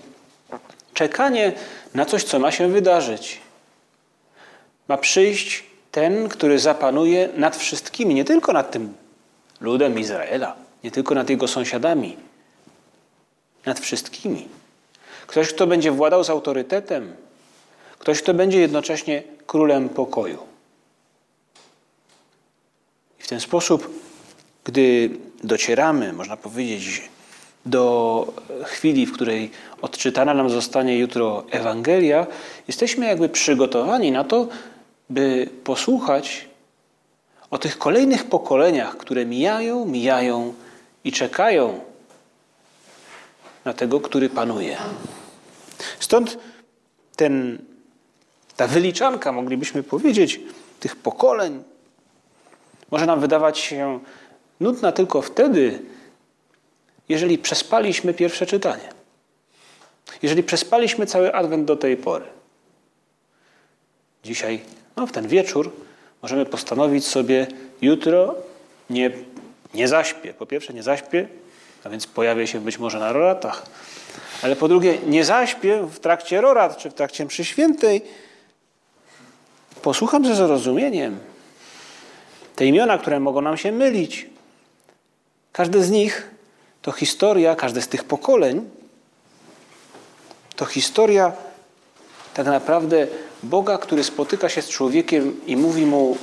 czekanie 0.95 1.52
na 1.95 2.05
coś, 2.05 2.25
co 2.25 2.38
ma 2.38 2.50
się 2.50 2.69
wydarzyć. 2.69 3.40
Ma 4.88 4.97
przyjść 4.97 5.64
ten, 5.93 6.28
który 6.28 6.59
zapanuje 6.59 7.28
nad 7.37 7.57
wszystkimi, 7.57 8.14
nie 8.14 8.25
tylko 8.25 8.52
nad 8.52 8.71
tym 8.71 8.95
ludem 9.61 9.99
Izraela, 9.99 10.57
nie 10.85 10.91
tylko 10.91 11.15
nad 11.15 11.31
jego 11.31 11.49
sąsiadami, 11.49 12.17
nad 13.67 13.81
wszystkimi. 13.81 14.49
Ktoś, 15.27 15.49
kto 15.49 15.67
będzie 15.67 15.91
władał 15.91 16.25
z 16.25 16.31
autorytetem, 16.31 17.17
ktoś, 17.99 18.23
kto 18.23 18.35
będzie 18.35 18.61
jednocześnie 18.61 19.23
królem 19.47 19.88
pokoju. 19.88 20.38
I 23.21 23.23
w 23.23 23.29
ten 23.29 23.41
sposób, 23.41 23.91
gdy 24.65 25.11
docieramy, 25.45 26.12
można 26.12 26.37
powiedzieć, 26.37 27.09
do 27.67 28.27
chwili, 28.65 29.07
w 29.07 29.12
której 29.12 29.50
odczytana 29.83 30.35
nam 30.35 30.50
zostanie 30.50 30.99
jutro 30.99 31.45
Ewangelia, 31.50 32.27
jesteśmy 32.69 33.07
jakby 33.07 33.29
przygotowani 33.29 34.12
na 34.12 34.25
to, 34.25 34.49
by 35.11 35.49
posłuchać 35.65 36.48
o 37.50 37.59
tych 37.59 37.78
kolejnych 37.78 38.25
pokoleniach, 38.25 38.97
które 38.97 39.26
mijają, 39.26 39.85
mijają 39.85 40.55
i 41.05 41.12
czekają 41.12 41.81
na 43.64 43.73
tego, 43.73 44.00
który 44.00 44.28
panuje. 44.28 44.76
Stąd 46.00 46.38
ten, 47.17 47.59
ta 48.57 48.67
wyliczanka, 48.67 49.33
moglibyśmy 49.33 49.83
powiedzieć, 49.83 50.40
tych 50.81 50.97
pokoleń 50.97 51.64
może 52.90 53.07
nam 53.07 53.21
wydawać 53.21 53.59
się 53.59 54.00
nudna 54.61 54.93
tylko 54.93 55.23
wtedy, 55.23 55.83
jeżeli 57.09 57.38
przespaliśmy 57.38 58.14
pierwsze 58.14 58.47
czytanie. 58.47 58.88
Jeżeli 60.23 60.43
przespaliśmy 60.43 61.07
cały 61.07 61.35
adwent 61.35 61.64
do 61.64 61.76
tej 61.76 61.97
pory. 61.97 62.25
Dzisiaj, 64.25 64.61
no 64.97 65.07
w 65.07 65.12
ten 65.12 65.28
wieczór, 65.28 65.73
możemy 66.23 66.47
postanowić 66.47 67.07
sobie 67.07 67.47
jutro 67.83 68.35
nie, 68.91 69.11
nie 69.75 69.89
zaśpię. 69.89 70.35
Po 70.35 70.47
pierwsze, 70.47 70.75
nie 70.75 70.83
zaśpię, 70.83 71.29
a 71.85 71.89
więc 71.89 72.07
pojawię 72.07 72.47
się 72.47 72.61
być 72.61 72.79
może 72.79 72.99
na 72.99 73.13
roratach. 73.13 73.67
Ale 74.43 74.57
po 74.57 74.69
drugie, 74.69 74.99
nie 75.07 75.25
zaśpię 75.25 75.83
w 75.83 75.99
trakcie 75.99 76.41
rorat 76.41 76.77
czy 76.77 76.91
w 76.91 76.95
trakcie 76.95 77.25
mszy 77.25 77.45
świętej. 77.45 78.03
Posłucham 79.83 80.27
ze 80.27 80.35
zrozumieniem 80.35 81.19
te 82.57 82.67
imiona, 82.67 82.99
które 82.99 83.21
mogą 83.21 83.41
nam 83.41 83.57
się 83.57 83.73
mylić. 83.73 84.27
Każde 85.53 85.83
z 85.83 85.91
nich 85.91 86.31
to 86.83 86.93
historia, 86.93 87.57
każde 87.57 87.83
z 87.83 87.89
tych 87.89 88.05
pokoleń 88.05 88.71
to 90.57 90.65
historia 90.65 91.33
tak 92.38 92.47
naprawdę 92.47 93.07
Boga, 93.42 93.78
który 93.78 94.04
spotyka 94.04 94.49
się 94.49 94.62
z 94.62 94.68
człowiekiem 94.68 95.40
i 95.47 95.57
mówi 95.57 95.87
mu: 95.87 96.16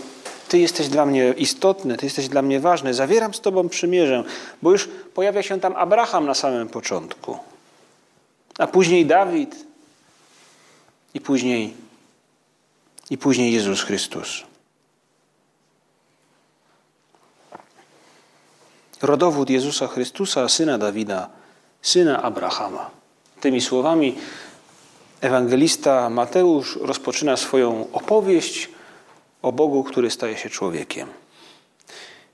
Ty 0.48 0.60
jesteś 0.60 0.88
dla 0.88 1.05
mnie 1.05 1.34
istotny, 1.38 1.98
Ty 1.98 2.05
jesteś 2.05 2.27
dla 2.27 2.41
mnie 2.41 2.60
ważny, 2.60 2.93
zawieram 2.93 3.34
z 3.34 3.41
Tobą 3.41 3.69
przymierzę, 3.69 4.24
bo 4.62 4.72
już 4.72 4.89
pojawia 5.13 5.43
się 5.43 5.60
tam 5.60 5.75
Abraham 5.75 6.25
na 6.25 6.34
samym 6.34 6.69
początku, 6.69 7.38
a 8.57 8.67
później 8.67 9.05
Dawid 9.05 9.55
i 11.13 11.22
później, 11.22 11.74
i 13.10 13.17
później 13.17 13.53
Jezus 13.53 13.84
Chrystus. 13.84 14.43
Rodowód 19.01 19.50
Jezusa 19.50 19.88
Chrystusa, 19.88 20.50
syna 20.50 20.77
Dawida, 20.77 21.29
syna 21.81 22.24
Abrahama. 22.24 22.89
Tymi 23.41 23.62
słowami 23.62 24.15
ewangelista 25.22 26.10
Mateusz 26.10 26.79
rozpoczyna 26.81 27.38
swoją 27.38 27.88
opowieść 27.93 28.69
o 29.41 29.51
Bogu, 29.51 29.84
który 29.84 30.12
staje 30.12 30.38
się 30.38 30.50
człowiekiem. 30.50 31.07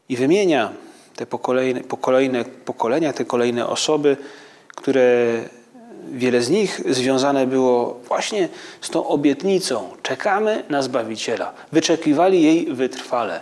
I 0.10 0.18
wymienia 0.18 0.72
te 1.16 1.26
pokolejne, 1.26 1.82
pokolejne, 1.82 2.46
pokolenia, 2.46 3.14
te 3.14 3.26
kolejne 3.26 3.68
osoby, 3.68 4.18
które 4.68 5.38
wiele 6.12 6.42
z 6.42 6.50
nich 6.50 6.82
związane 6.90 7.48
było 7.48 8.00
właśnie 8.08 8.50
z 8.82 8.90
tą 8.90 9.08
obietnicą. 9.08 9.90
Czekamy 10.02 10.64
na 10.70 10.82
Zbawiciela. 10.82 11.54
Wyczekiwali 11.72 12.42
jej 12.42 12.66
wytrwale. 12.74 13.42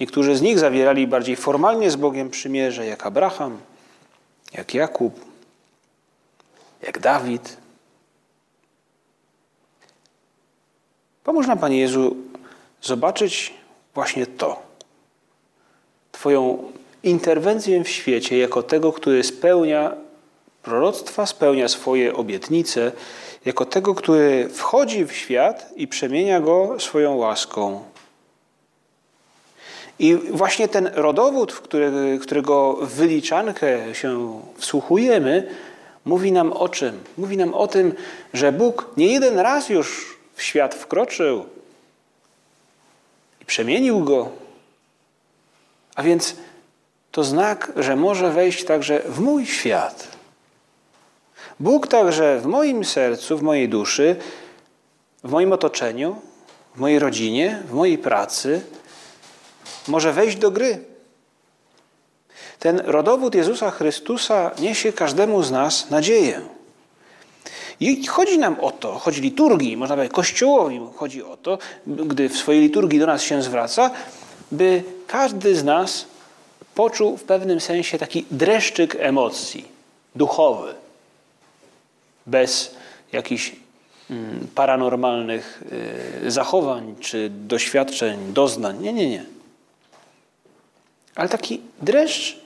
Niektórzy 0.00 0.36
z 0.36 0.42
nich 0.42 0.58
zawierali 0.58 1.06
bardziej 1.06 1.36
formalnie 1.36 1.90
z 1.90 1.96
Bogiem 1.96 2.30
przymierze, 2.30 2.86
jak 2.86 3.06
Abraham, 3.06 3.58
jak 4.52 4.74
Jakub, 4.74 5.20
jak 6.82 6.98
Dawid. 6.98 7.56
Pomóż 11.24 11.46
nam, 11.46 11.58
Panie 11.58 11.78
Jezu, 11.78 12.16
zobaczyć 12.82 13.54
właśnie 13.94 14.26
to. 14.26 14.62
Twoją 16.12 16.72
interwencję 17.02 17.84
w 17.84 17.88
świecie 17.88 18.38
jako 18.38 18.62
tego, 18.62 18.92
który 18.92 19.24
spełnia 19.24 19.92
proroctwa, 20.62 21.26
spełnia 21.26 21.68
swoje 21.68 22.14
obietnice, 22.14 22.92
jako 23.44 23.64
tego, 23.64 23.94
który 23.94 24.48
wchodzi 24.48 25.06
w 25.06 25.12
świat 25.12 25.72
i 25.76 25.88
przemienia 25.88 26.40
go 26.40 26.76
swoją 26.78 27.16
łaską. 27.16 27.84
I 29.98 30.14
właśnie 30.14 30.68
ten 30.68 30.90
rodowód, 30.94 31.52
w 31.52 31.60
który, 31.60 32.18
którego 32.22 32.72
wyliczankę 32.72 33.94
się 33.94 34.40
wsłuchujemy, 34.56 35.48
mówi 36.04 36.32
nam 36.32 36.52
o 36.52 36.68
czym? 36.68 37.00
Mówi 37.18 37.36
nam 37.36 37.54
o 37.54 37.66
tym, 37.66 37.94
że 38.34 38.52
Bóg 38.52 38.90
nie 38.96 39.06
jeden 39.06 39.38
raz 39.38 39.68
już 39.68 40.19
w 40.34 40.42
świat 40.42 40.74
wkroczył 40.74 41.46
i 43.40 43.44
przemienił 43.44 44.04
go. 44.04 44.30
A 45.94 46.02
więc 46.02 46.36
to 47.10 47.24
znak, 47.24 47.72
że 47.76 47.96
może 47.96 48.30
wejść 48.30 48.64
także 48.64 49.02
w 49.06 49.20
mój 49.20 49.46
świat. 49.46 50.08
Bóg 51.60 51.86
także 51.88 52.40
w 52.40 52.46
moim 52.46 52.84
sercu, 52.84 53.38
w 53.38 53.42
mojej 53.42 53.68
duszy, 53.68 54.16
w 55.24 55.30
moim 55.30 55.52
otoczeniu, 55.52 56.16
w 56.74 56.78
mojej 56.78 56.98
rodzinie, 56.98 57.62
w 57.68 57.72
mojej 57.72 57.98
pracy 57.98 58.62
może 59.88 60.12
wejść 60.12 60.36
do 60.36 60.50
gry. 60.50 60.84
Ten 62.58 62.80
rodowód 62.84 63.34
Jezusa 63.34 63.70
Chrystusa 63.70 64.50
niesie 64.58 64.92
każdemu 64.92 65.42
z 65.42 65.50
nas 65.50 65.90
nadzieję. 65.90 66.40
I 67.80 68.06
chodzi 68.06 68.38
nam 68.38 68.60
o 68.60 68.70
to, 68.70 68.98
chodzi 68.98 69.20
liturgii, 69.20 69.76
można 69.76 69.96
powiedzieć 69.96 70.14
Kościołowi, 70.14 70.80
chodzi 70.96 71.22
o 71.22 71.36
to, 71.36 71.58
gdy 71.86 72.28
w 72.28 72.36
swojej 72.36 72.62
liturgii 72.62 73.00
do 73.00 73.06
nas 73.06 73.22
się 73.22 73.42
zwraca, 73.42 73.90
by 74.52 74.82
każdy 75.06 75.56
z 75.56 75.64
nas 75.64 76.06
poczuł 76.74 77.16
w 77.16 77.22
pewnym 77.22 77.60
sensie 77.60 77.98
taki 77.98 78.26
dreszczyk 78.30 78.96
emocji 78.98 79.64
duchowy, 80.14 80.74
bez 82.26 82.74
jakichś 83.12 83.52
mm, 84.10 84.46
paranormalnych 84.54 85.62
y, 86.26 86.30
zachowań 86.30 86.94
czy 87.00 87.30
doświadczeń, 87.30 88.32
doznań. 88.32 88.82
Nie, 88.82 88.92
nie, 88.92 89.10
nie. 89.10 89.24
Ale 91.14 91.28
taki 91.28 91.60
dreszcz 91.82 92.38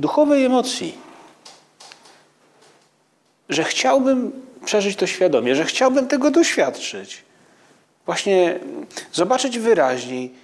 duchowej 0.00 0.44
emocji, 0.44 0.98
że 3.50 3.64
chciałbym 3.64 4.32
przeżyć 4.64 4.96
to 4.96 5.06
świadomie, 5.06 5.56
że 5.56 5.64
chciałbym 5.64 6.08
tego 6.08 6.30
doświadczyć. 6.30 7.22
Właśnie 8.06 8.60
zobaczyć 9.12 9.58
wyraźniej 9.58 10.34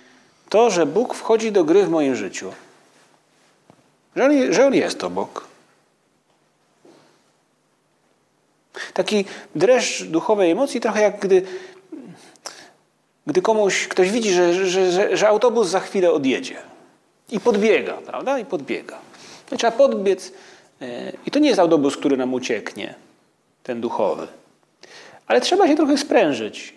to, 0.49 0.71
że 0.71 0.87
Bóg 0.87 1.14
wchodzi 1.14 1.53
do 1.53 1.64
gry 1.64 1.83
w 1.83 1.90
moim 1.90 2.16
życiu. 2.16 2.53
Że 4.16 4.25
On, 4.25 4.53
że 4.53 4.66
on 4.66 4.75
jest 4.75 5.05
obok. 5.05 5.47
Taki 8.95 9.25
dreszcz 9.55 10.03
duchowej 10.03 10.51
emocji, 10.51 10.81
trochę 10.81 11.03
jak 11.03 11.21
gdy, 11.21 11.42
gdy 13.27 13.42
komuś, 13.42 13.88
ktoś 13.88 14.11
widzi, 14.11 14.33
że, 14.33 14.66
że, 14.66 14.92
że, 14.92 15.16
że 15.16 15.29
autobus 15.29 15.69
za 15.69 15.81
chwilę 15.81 16.12
odjedzie. 16.12 16.57
I 17.31 17.40
podbiega, 17.40 17.95
prawda? 17.95 18.38
I 18.38 18.45
podbiega. 18.45 18.99
No, 19.51 19.57
trzeba 19.57 19.73
podbiec. 19.73 20.33
E, 20.83 21.12
I 21.27 21.31
to 21.31 21.39
nie 21.39 21.49
jest 21.49 21.61
autobus, 21.61 21.97
który 21.97 22.17
nam 22.17 22.35
ucieknie, 22.35 22.95
ten 23.62 23.81
duchowy. 23.81 24.27
Ale 25.27 25.41
trzeba 25.41 25.69
się 25.69 25.77
trochę 25.77 25.99
sprężyć, 25.99 26.75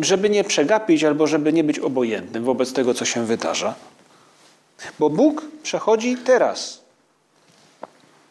żeby 0.00 0.30
nie 0.30 0.44
przegapić 0.44 1.04
albo 1.04 1.26
żeby 1.26 1.52
nie 1.52 1.64
być 1.64 1.78
obojętnym 1.78 2.44
wobec 2.44 2.72
tego, 2.72 2.94
co 2.94 3.04
się 3.04 3.26
wydarza. 3.26 3.74
Bo 4.98 5.10
Bóg 5.10 5.44
przechodzi 5.62 6.16
teraz. 6.16 6.82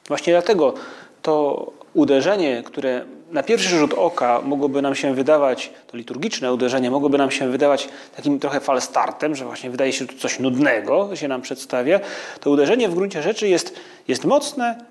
Właśnie 0.07 0.33
dlatego 0.33 0.73
to 1.21 1.65
uderzenie, 1.93 2.63
które 2.65 3.05
na 3.31 3.43
pierwszy 3.43 3.69
rzut 3.69 3.93
oka 3.93 4.41
mogłoby 4.41 4.81
nam 4.81 4.95
się 4.95 5.13
wydawać, 5.13 5.69
to 5.87 5.97
liturgiczne 5.97 6.53
uderzenie 6.53 6.91
mogłoby 6.91 7.17
nam 7.17 7.31
się 7.31 7.49
wydawać 7.49 7.89
takim 8.15 8.39
trochę 8.39 8.59
falstartem, 8.59 9.35
że 9.35 9.45
właśnie 9.45 9.69
wydaje 9.69 9.93
się 9.93 10.07
tu 10.07 10.17
coś 10.17 10.39
nudnego, 10.39 11.15
się 11.15 11.27
nam 11.27 11.41
przedstawia, 11.41 11.99
to 12.39 12.49
uderzenie 12.49 12.89
w 12.89 12.95
gruncie 12.95 13.21
rzeczy 13.21 13.47
jest, 13.47 13.75
jest 14.07 14.25
mocne 14.25 14.85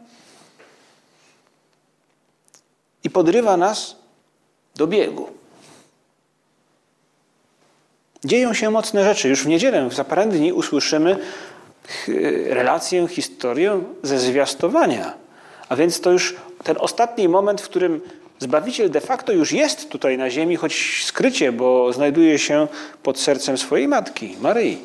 i 3.05 3.11
podrywa 3.11 3.57
nas 3.57 3.97
do 4.77 4.87
biegu. 4.87 5.29
Dzieją 8.25 8.55
się 8.55 8.71
mocne 8.71 9.05
rzeczy. 9.05 9.29
Już 9.29 9.43
w 9.45 9.47
niedzielę, 9.47 9.89
za 9.93 10.05
parę 10.05 10.27
dni 10.27 10.53
usłyszymy 10.53 11.19
relację, 12.47 13.09
historię 13.09 13.83
ze 14.03 14.19
zwiastowania. 14.19 15.15
A 15.69 15.77
więc 15.77 16.01
to 16.01 16.11
już 16.11 16.37
ten 16.65 16.77
ostatni 16.81 17.29
moment, 17.29 17.61
w 17.61 17.69
którym 17.69 18.01
Zbawiciel 18.45 18.91
de 18.91 19.01
facto 19.01 19.33
już 19.33 19.53
jest 19.53 19.89
tutaj 19.89 20.19
na 20.19 20.31
ziemi, 20.31 20.57
choć 20.57 21.05
skrycie, 21.05 21.53
bo 21.53 21.93
znajduje 21.93 22.39
się 22.39 22.69
pod 23.03 23.19
sercem 23.19 23.59
swojej 23.59 23.89
matki, 23.89 24.37
Maryi. 24.41 24.79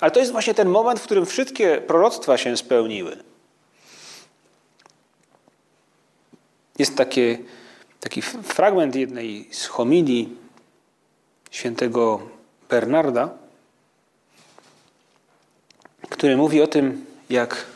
Ale 0.00 0.10
to 0.10 0.20
jest 0.20 0.32
właśnie 0.32 0.54
ten 0.54 0.68
moment, 0.68 1.00
w 1.00 1.02
którym 1.02 1.26
wszystkie 1.26 1.82
proroctwa 1.86 2.38
się 2.38 2.56
spełniły. 2.56 3.16
Jest 6.78 6.96
takie, 6.96 7.38
taki 8.00 8.22
fragment 8.22 8.94
jednej 8.94 9.48
z 9.50 9.66
homilii 9.66 10.36
świętego 11.50 12.20
Bernarda, 12.70 13.28
który 16.08 16.36
mówi 16.36 16.62
o 16.62 16.66
tym, 16.66 17.06
jak 17.30 17.66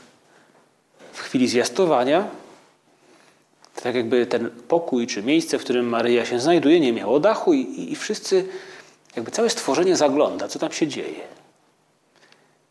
w 1.13 1.21
chwili 1.21 1.49
zwiastowania 1.49 2.42
tak 3.83 3.95
jakby 3.95 4.27
ten 4.27 4.51
pokój 4.69 5.07
czy 5.07 5.23
miejsce, 5.23 5.59
w 5.59 5.65
którym 5.65 5.89
Maryja 5.89 6.25
się 6.25 6.41
znajduje, 6.41 6.81
nie 6.81 6.93
miało 6.93 7.21
dachu 7.21 7.53
i, 7.53 7.93
i 7.93 7.97
wszyscy, 7.97 8.49
jakby 9.17 9.31
całe 9.31 9.51
stworzenie 9.51 9.97
zagląda, 9.97 10.49
co 10.49 10.59
tam 10.59 10.73
się 10.73 10.87
dzieje. 10.87 11.21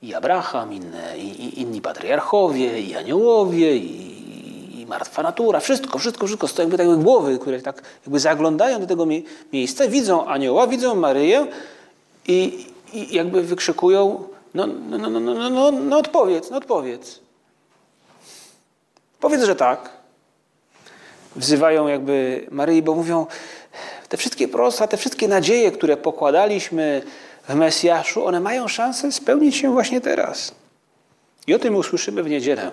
I 0.02 0.14
Abraham, 0.14 0.74
inne, 0.74 1.18
i, 1.18 1.62
inni 1.62 1.82
patriarchowie, 1.82 2.82
i 2.82 2.96
aniołowie, 2.96 3.78
i, 3.78 4.82
i 4.82 4.86
martwa 4.86 5.24
natura, 5.24 5.60
wszystko, 5.60 6.00
wszystko, 6.00 6.28
wszystko. 6.28 6.48
To 6.48 6.62
jakby 6.62 6.78
tak 6.78 6.88
głowy, 6.88 7.40
które 7.40 7.62
tak 7.62 7.82
jakby 8.06 8.20
zaglądają 8.20 8.80
do 8.80 8.88
tego 8.88 9.08
miejsca, 9.54 9.88
widzą 9.88 10.26
anioła, 10.28 10.68
widzą 10.68 10.96
Maryję 10.96 11.48
i, 12.28 12.68
i 12.94 13.16
jakby 13.16 13.44
wykrzykują, 13.44 14.24
no, 14.54 14.68
no, 14.68 14.98
no, 14.98 15.10
no, 15.10 15.20
no, 15.20 15.50
no, 15.50 15.72
no 15.72 15.98
odpowiedz, 15.98 16.50
no 16.52 16.58
odpowiedz. 16.58 17.20
Powiedz, 19.20 19.44
że 19.44 19.56
tak. 19.56 20.01
Wzywają 21.36 21.88
jakby 21.88 22.48
Maryi, 22.52 22.82
bo 22.82 22.96
mówią, 22.96 23.26
te 24.10 24.18
wszystkie 24.18 24.48
prosta, 24.48 24.88
te 24.88 24.98
wszystkie 24.98 25.28
nadzieje, 25.28 25.72
które 25.72 25.98
pokładaliśmy 25.98 27.02
w 27.50 27.56
Mesjaszu, 27.56 28.26
one 28.26 28.40
mają 28.40 28.68
szansę 28.68 29.12
spełnić 29.12 29.56
się 29.56 29.72
właśnie 29.72 30.02
teraz. 30.02 30.56
I 31.48 31.54
o 31.54 31.60
tym 31.60 31.76
usłyszymy 31.76 32.24
w 32.24 32.30
niedzielę. 32.30 32.72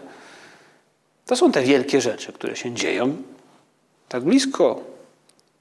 To 1.27 1.37
są 1.37 1.53
te 1.53 1.63
wielkie 1.63 2.01
rzeczy, 2.01 2.33
które 2.33 2.57
się 2.57 2.75
dzieją 2.75 3.17
tak 4.09 4.23
blisko, 4.23 4.81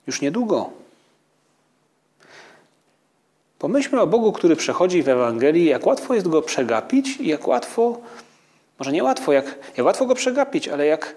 już 0.07 0.21
niedługo. 0.21 0.69
Pomyślmy 3.59 4.01
o 4.01 4.07
Bogu, 4.07 4.31
który 4.31 4.55
przechodzi 4.55 5.03
w 5.03 5.09
Ewangelii, 5.09 5.65
jak 5.65 5.85
łatwo 5.85 6.13
jest 6.13 6.27
go 6.27 6.41
przegapić 6.41 7.17
i 7.17 7.27
jak 7.27 7.47
łatwo, 7.47 7.97
może 8.79 8.91
nie 8.91 9.03
łatwo, 9.03 9.33
jak, 9.33 9.55
jak 9.77 9.85
łatwo 9.85 10.05
go 10.05 10.15
przegapić, 10.15 10.67
ale 10.67 10.85
jak, 10.85 11.15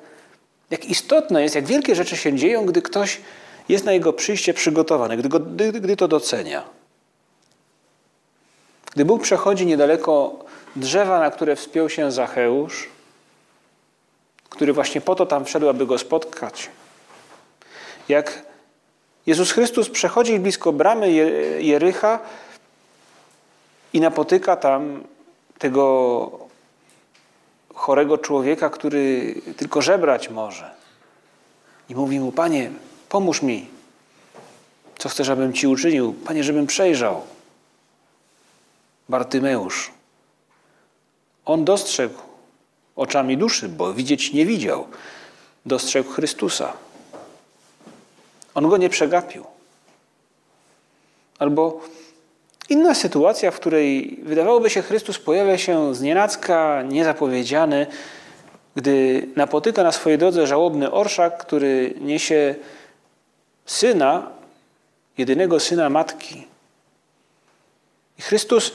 jak 0.71 0.85
istotne 0.85 1.43
jest, 1.43 1.55
jak 1.55 1.67
wielkie 1.67 1.95
rzeczy 1.95 2.17
się 2.17 2.33
dzieją, 2.33 2.67
gdy 2.67 2.83
ktoś 2.83 3.21
jest 3.69 3.85
na 3.85 3.93
jego 3.93 4.13
przyjście 4.13 4.55
przygotowany, 4.55 5.17
gdy, 5.17 5.29
go, 5.29 5.41
gdy, 5.41 5.73
gdy 5.73 5.97
to 5.97 6.09
docenia. 6.09 6.65
Gdy 8.93 9.05
Bóg 9.05 9.23
przechodzi 9.23 9.67
niedaleko 9.67 10.45
drzewa, 10.77 11.21
na 11.21 11.31
które 11.31 11.57
wspiął 11.57 11.91
się 11.91 12.13
Zacheusz, 12.13 12.89
który 14.49 14.73
właśnie 14.73 15.01
po 15.01 15.15
to 15.15 15.27
tam 15.27 15.45
wszedł, 15.45 15.69
aby 15.69 15.87
go 15.87 15.99
spotkać. 15.99 16.71
Jak 18.09 18.43
Jezus 19.27 19.53
Chrystus 19.53 19.91
przechodzi 19.91 20.39
blisko 20.39 20.73
bramy 20.73 21.13
Jericha 21.61 22.19
i 23.93 24.01
napotyka 24.01 24.57
tam 24.57 25.05
tego 25.59 26.50
chorego 27.81 28.19
człowieka, 28.19 28.71
który 28.71 29.35
tylko 29.57 29.83
żebrać 29.83 30.29
może. 30.29 30.71
I 31.88 31.95
mówi 31.95 32.21
mu: 32.21 32.33
Panie, 32.33 32.71
pomóż 33.09 33.43
mi. 33.43 33.66
Co 34.99 35.09
chcesz, 35.09 35.29
abym 35.29 35.53
ci 35.53 35.66
uczynił? 35.66 36.12
Panie, 36.12 36.45
żebym 36.45 36.66
przejrzał. 36.66 37.23
Bartymeusz. 39.09 39.90
On 41.45 41.64
dostrzegł 41.64 42.19
oczami 42.97 43.37
duszy, 43.37 43.69
bo 43.69 43.95
widzieć 43.95 44.33
nie 44.33 44.47
widział. 44.47 44.87
Dostrzegł 45.66 46.11
Chrystusa. 46.11 46.73
On 48.55 48.69
go 48.69 48.77
nie 48.77 48.88
przegapił. 48.88 49.45
Albo 51.38 51.81
inna 52.71 52.95
sytuacja, 52.95 53.51
w 53.51 53.57
której 53.57 54.19
wydawałoby 54.23 54.71
się 54.71 54.83
Chrystus 54.83 55.19
pojawia 55.19 55.59
się 55.59 55.95
z 55.95 56.01
nienacka, 56.01 56.83
niezapowiedziany, 56.83 57.87
gdy 58.77 59.27
napotyka 59.37 59.83
na 59.83 59.93
swojej 59.93 60.19
drodze 60.19 60.47
żałobny 60.47 60.91
orszak, 60.91 61.39
który 61.39 61.95
niesie 62.01 62.55
syna, 63.67 64.31
jedynego 65.19 65.61
syna 65.61 65.91
matki. 65.91 66.47
I 68.19 68.23
Chrystus, 68.23 68.73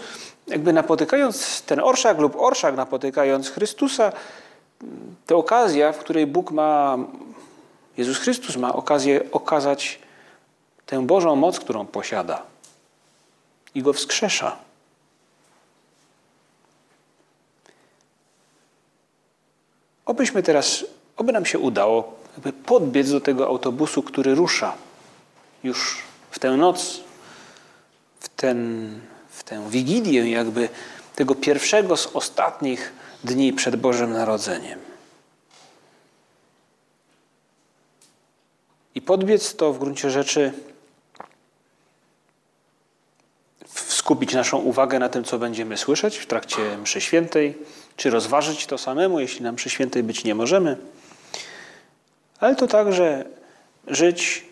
jakby 0.48 0.74
napotykając 0.74 1.62
ten 1.62 1.80
orszak 1.80 2.20
lub 2.20 2.36
orszak 2.36 2.76
napotykając 2.76 3.50
Chrystusa, 3.50 4.12
to 5.26 5.38
okazja, 5.38 5.92
w 5.92 5.98
której 5.98 6.28
Bóg 6.28 6.52
ma 6.52 6.98
Jezus 7.98 8.18
Chrystus 8.18 8.58
ma 8.58 8.74
okazję 8.74 9.22
okazać 9.32 10.00
tę 10.86 11.06
Bożą 11.06 11.36
moc, 11.36 11.60
którą 11.60 11.86
posiada 11.86 12.55
i 13.76 13.82
go 13.82 13.94
wskrzesza. 13.94 14.58
Obyśmy 20.06 20.44
teraz, 20.44 20.86
oby 21.18 21.32
nam 21.32 21.46
się 21.46 21.60
udało 21.60 22.16
podbiec 22.66 23.12
do 23.12 23.22
tego 23.22 23.48
autobusu, 23.48 24.04
który 24.04 24.36
rusza 24.36 24.74
już 25.64 25.98
w 26.32 26.40
tę 26.40 26.52
noc, 26.52 27.02
w, 28.20 28.30
ten, 28.30 29.00
w 29.30 29.44
tę 29.44 29.70
wigilię 29.70 30.30
jakby 30.30 30.70
tego 31.16 31.36
pierwszego 31.36 31.98
z 31.98 32.08
ostatnich 32.08 32.94
dni 33.24 33.54
przed 33.54 33.76
Bożym 33.76 34.14
Narodzeniem. 34.14 34.80
I 38.96 39.02
podbiec 39.02 39.56
to 39.56 39.74
w 39.74 39.80
gruncie 39.80 40.10
rzeczy 40.12 40.54
skupić 44.06 44.34
naszą 44.34 44.58
uwagę 44.58 45.00
na 45.00 45.10
tym, 45.10 45.24
co 45.24 45.40
będziemy 45.40 45.78
słyszeć 45.78 46.18
w 46.18 46.26
trakcie 46.26 46.62
mszy 46.84 47.02
świętej, 47.02 47.58
czy 47.98 48.10
rozważyć 48.10 48.66
to 48.66 48.78
samemu, 48.78 49.20
jeśli 49.20 49.44
na 49.44 49.52
mszy 49.52 49.70
świętej 49.70 50.04
być 50.04 50.24
nie 50.24 50.36
możemy. 50.36 50.78
Ale 52.40 52.56
to 52.56 52.68
także 52.68 53.26
żyć 53.88 54.46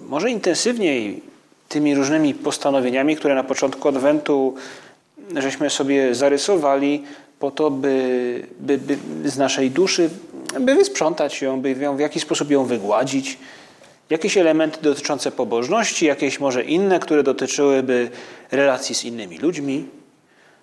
może 0.00 0.30
intensywniej 0.30 1.22
tymi 1.68 1.94
różnymi 1.94 2.34
postanowieniami, 2.34 3.16
które 3.16 3.34
na 3.34 3.44
początku 3.44 3.88
Adwentu 3.88 4.54
żeśmy 5.36 5.70
sobie 5.70 6.14
zarysowali 6.14 7.04
po 7.38 7.50
to, 7.50 7.70
by, 7.70 8.46
by, 8.60 8.78
by 8.78 9.30
z 9.30 9.38
naszej 9.38 9.70
duszy 9.70 10.10
by 10.60 10.74
wysprzątać 10.74 11.42
ją, 11.42 11.60
by 11.60 11.70
ją, 11.70 11.96
w 11.96 12.00
jakiś 12.00 12.22
sposób 12.22 12.50
ją 12.50 12.64
wygładzić. 12.64 13.38
Jakieś 14.10 14.36
elementy 14.36 14.78
dotyczące 14.82 15.32
pobożności, 15.32 16.06
jakieś 16.06 16.40
może 16.40 16.64
inne, 16.64 16.98
które 16.98 17.22
dotyczyłyby 17.22 18.10
relacji 18.50 18.94
z 18.94 19.04
innymi 19.04 19.38
ludźmi. 19.38 19.84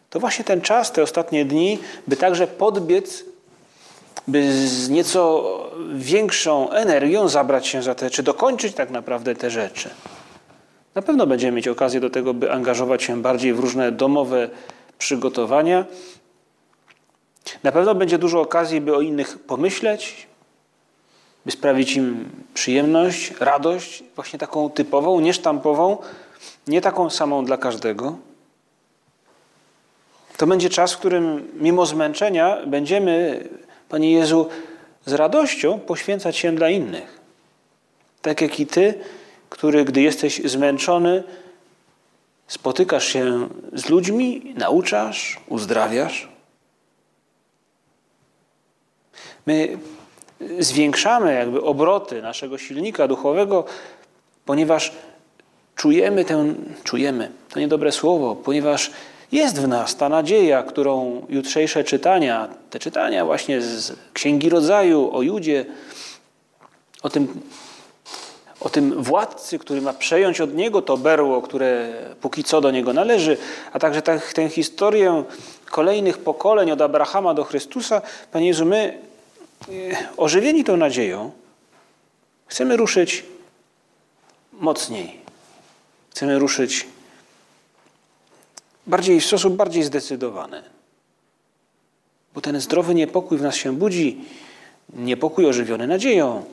To 0.10 0.20
właśnie 0.20 0.46
ten 0.46 0.62
czas, 0.62 0.92
te 0.92 1.04
ostatnie 1.04 1.46
dni, 1.46 1.80
by 2.08 2.18
także 2.18 2.48
podbiec, 2.48 3.26
by 4.28 4.68
z 4.68 4.90
nieco 4.90 5.44
większą 5.96 6.70
energią 6.70 7.28
zabrać 7.28 7.68
się 7.68 7.84
za 7.84 7.96
te, 7.96 8.10
czy 8.10 8.24
dokończyć 8.24 8.74
tak 8.74 8.90
naprawdę 8.90 9.36
te 9.36 9.52
rzeczy. 9.52 9.90
Na 10.96 11.02
pewno 11.02 11.28
będziemy 11.28 11.56
mieć 11.56 11.68
okazję 11.68 12.00
do 12.00 12.10
tego, 12.10 12.34
by 12.34 12.52
angażować 12.52 13.04
się 13.04 13.22
bardziej 13.22 13.54
w 13.54 13.60
różne 13.60 13.92
domowe 13.92 14.50
przygotowania, 14.98 15.86
na 17.64 17.72
pewno 17.72 17.96
będzie 17.96 18.18
dużo 18.18 18.42
okazji, 18.42 18.82
by 18.82 18.96
o 18.96 19.02
innych 19.02 19.40
pomyśleć, 19.40 20.28
by 21.46 21.52
sprawić 21.52 21.96
im 21.96 22.30
przyjemność, 22.54 23.34
radość, 23.40 24.04
właśnie 24.16 24.40
taką 24.40 24.70
typową, 24.70 25.20
niesztampową, 25.20 25.98
nie 26.68 26.82
taką 26.82 27.10
samą 27.10 27.46
dla 27.46 27.58
każdego. 27.58 28.18
To 30.38 30.48
będzie 30.48 30.70
czas, 30.70 30.94
w 30.94 30.98
którym 30.98 31.48
mimo 31.60 31.86
zmęczenia 31.86 32.58
będziemy, 32.68 33.44
Panie 33.90 34.12
Jezu, 34.12 34.50
z 35.06 35.14
radością 35.14 35.80
poświęcać 35.80 36.38
się 36.38 36.56
dla 36.56 36.70
innych. 36.70 37.20
Tak 38.22 38.42
jak 38.42 38.60
i 38.60 38.68
Ty, 38.68 38.94
który, 39.50 39.86
gdy 39.86 40.02
jesteś 40.02 40.42
zmęczony, 40.46 41.24
spotykasz 42.48 43.08
się 43.08 43.50
z 43.74 43.90
ludźmi, 43.90 44.54
nauczasz, 44.58 45.40
uzdrawiasz. 45.48 46.30
My 49.46 49.78
zwiększamy 50.60 51.34
jakby 51.34 51.62
obroty 51.62 52.22
naszego 52.22 52.58
silnika 52.58 53.08
duchowego, 53.08 53.66
ponieważ 54.46 54.92
czujemy 55.76 56.26
tę, 56.26 56.54
czujemy, 56.84 57.32
to 57.50 57.60
niedobre 57.60 57.92
słowo, 57.92 58.36
ponieważ 58.36 58.92
jest 59.32 59.62
w 59.62 59.68
nas 59.68 59.96
ta 59.96 60.10
nadzieja, 60.10 60.64
którą 60.64 61.26
jutrzejsze 61.30 61.84
czytania, 61.84 62.48
te 62.70 62.80
czytania 62.80 63.26
właśnie 63.26 63.62
z 63.62 63.94
Księgi 64.14 64.50
Rodzaju 64.50 65.10
o 65.14 65.22
Judzie, 65.22 65.66
o 67.04 67.10
tym, 67.10 67.42
o 68.60 68.70
tym 68.70 69.04
władcy, 69.04 69.60
który 69.60 69.82
ma 69.82 69.94
przejąć 69.94 70.42
od 70.42 70.56
niego 70.56 70.82
to 70.82 70.98
berło, 70.98 71.42
które 71.42 71.94
póki 72.22 72.44
co 72.44 72.62
do 72.62 72.72
niego 72.72 72.94
należy, 72.94 73.38
a 73.74 73.80
także 73.80 74.02
tę, 74.02 74.20
tę 74.34 74.50
historię 74.50 75.24
kolejnych 75.72 76.18
pokoleń 76.18 76.72
od 76.72 76.82
Abrahama 76.82 77.34
do 77.34 77.44
Chrystusa. 77.44 78.02
Panie 78.32 78.48
Jezu, 78.48 78.66
my 78.66 78.98
ożywieni 80.17 80.63
tą 80.63 80.78
nadzieją, 80.78 81.32
chcemy 82.47 82.78
ruszyć 82.78 83.23
mocniej. 84.54 85.19
Chcemy 86.12 86.39
ruszyć 86.39 86.88
bardziej, 88.88 89.21
w 89.21 89.26
sposób 89.26 89.56
bardziej 89.56 89.84
zdecydowany. 89.84 90.63
Bo 92.36 92.41
ten 92.41 92.62
zdrowy 92.62 92.95
niepokój 92.95 93.38
w 93.38 93.41
nas 93.41 93.56
się 93.56 93.78
budzi, 93.78 94.21
niepokój 94.93 95.45
ożywiony 95.45 95.88
nadzieją, 95.88 96.43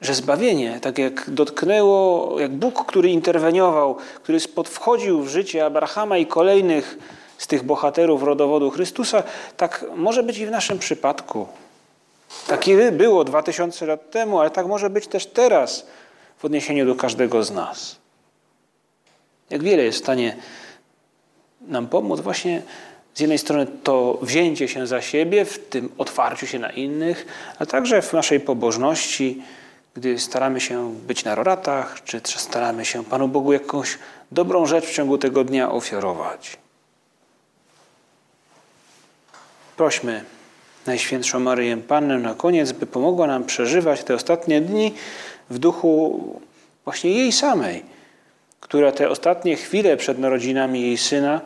że 0.00 0.14
zbawienie, 0.14 0.80
tak 0.80 0.98
jak 0.98 1.30
dotknęło, 1.30 2.40
jak 2.40 2.52
Bóg, 2.52 2.86
który 2.86 3.10
interweniował, 3.10 3.96
który 4.22 4.38
wchodził 4.64 5.22
w 5.22 5.28
życie 5.28 5.64
Abrahama 5.64 6.18
i 6.18 6.26
kolejnych 6.26 6.98
z 7.38 7.46
tych 7.46 7.62
bohaterów 7.62 8.22
rodowodu 8.22 8.70
Chrystusa, 8.70 9.22
tak 9.56 9.84
może 9.96 10.22
być 10.22 10.38
i 10.38 10.46
w 10.46 10.50
naszym 10.50 10.78
przypadku. 10.78 11.48
Takie 12.46 12.92
było 12.92 13.24
2000 13.24 13.86
lat 13.86 14.10
temu, 14.10 14.40
ale 14.40 14.50
tak 14.50 14.66
może 14.66 14.90
być 14.90 15.06
też 15.06 15.26
teraz 15.26 15.86
w 16.38 16.44
odniesieniu 16.44 16.86
do 16.86 16.94
każdego 16.94 17.44
z 17.44 17.50
nas. 17.50 17.96
Jak 19.50 19.62
wiele 19.62 19.82
jest 19.82 19.98
w 19.98 20.02
stanie 20.02 20.36
nam 21.60 21.86
pomóc 21.86 22.20
właśnie 22.20 22.62
z 23.14 23.20
jednej 23.20 23.38
strony 23.38 23.66
to 23.82 24.18
wzięcie 24.22 24.68
się 24.68 24.86
za 24.86 25.02
siebie, 25.02 25.44
w 25.44 25.68
tym 25.68 25.92
otwarciu 25.98 26.46
się 26.46 26.58
na 26.58 26.70
innych, 26.70 27.26
a 27.58 27.66
także 27.66 28.02
w 28.02 28.12
naszej 28.12 28.40
pobożności, 28.40 29.42
gdy 29.94 30.18
staramy 30.18 30.60
się 30.60 30.94
być 30.94 31.24
na 31.24 31.34
roratach, 31.34 32.04
czy 32.04 32.20
staramy 32.24 32.84
się 32.84 33.04
Panu 33.04 33.28
Bogu 33.28 33.52
jakąś 33.52 33.98
dobrą 34.32 34.66
rzecz 34.66 34.84
w 34.84 34.94
ciągu 34.94 35.18
tego 35.18 35.44
dnia 35.44 35.70
ofiarować. 35.70 36.56
Prośmy 39.76 40.24
Najświętszą 40.86 41.40
Maryję 41.40 41.76
Pannę 41.76 42.18
na 42.18 42.34
koniec, 42.34 42.72
by 42.72 42.86
pomogła 42.86 43.26
nam 43.26 43.44
przeżywać 43.44 44.04
te 44.04 44.14
ostatnie 44.14 44.60
dni 44.60 44.94
w 45.50 45.58
duchu 45.58 46.20
właśnie 46.84 47.10
jej 47.10 47.32
samej, 47.32 47.84
która 48.60 48.92
te 48.92 49.10
ostatnie 49.10 49.56
chwile 49.56 49.96
przed 49.96 50.18
narodzinami 50.18 50.82
jej 50.82 50.98
syna 50.98 51.40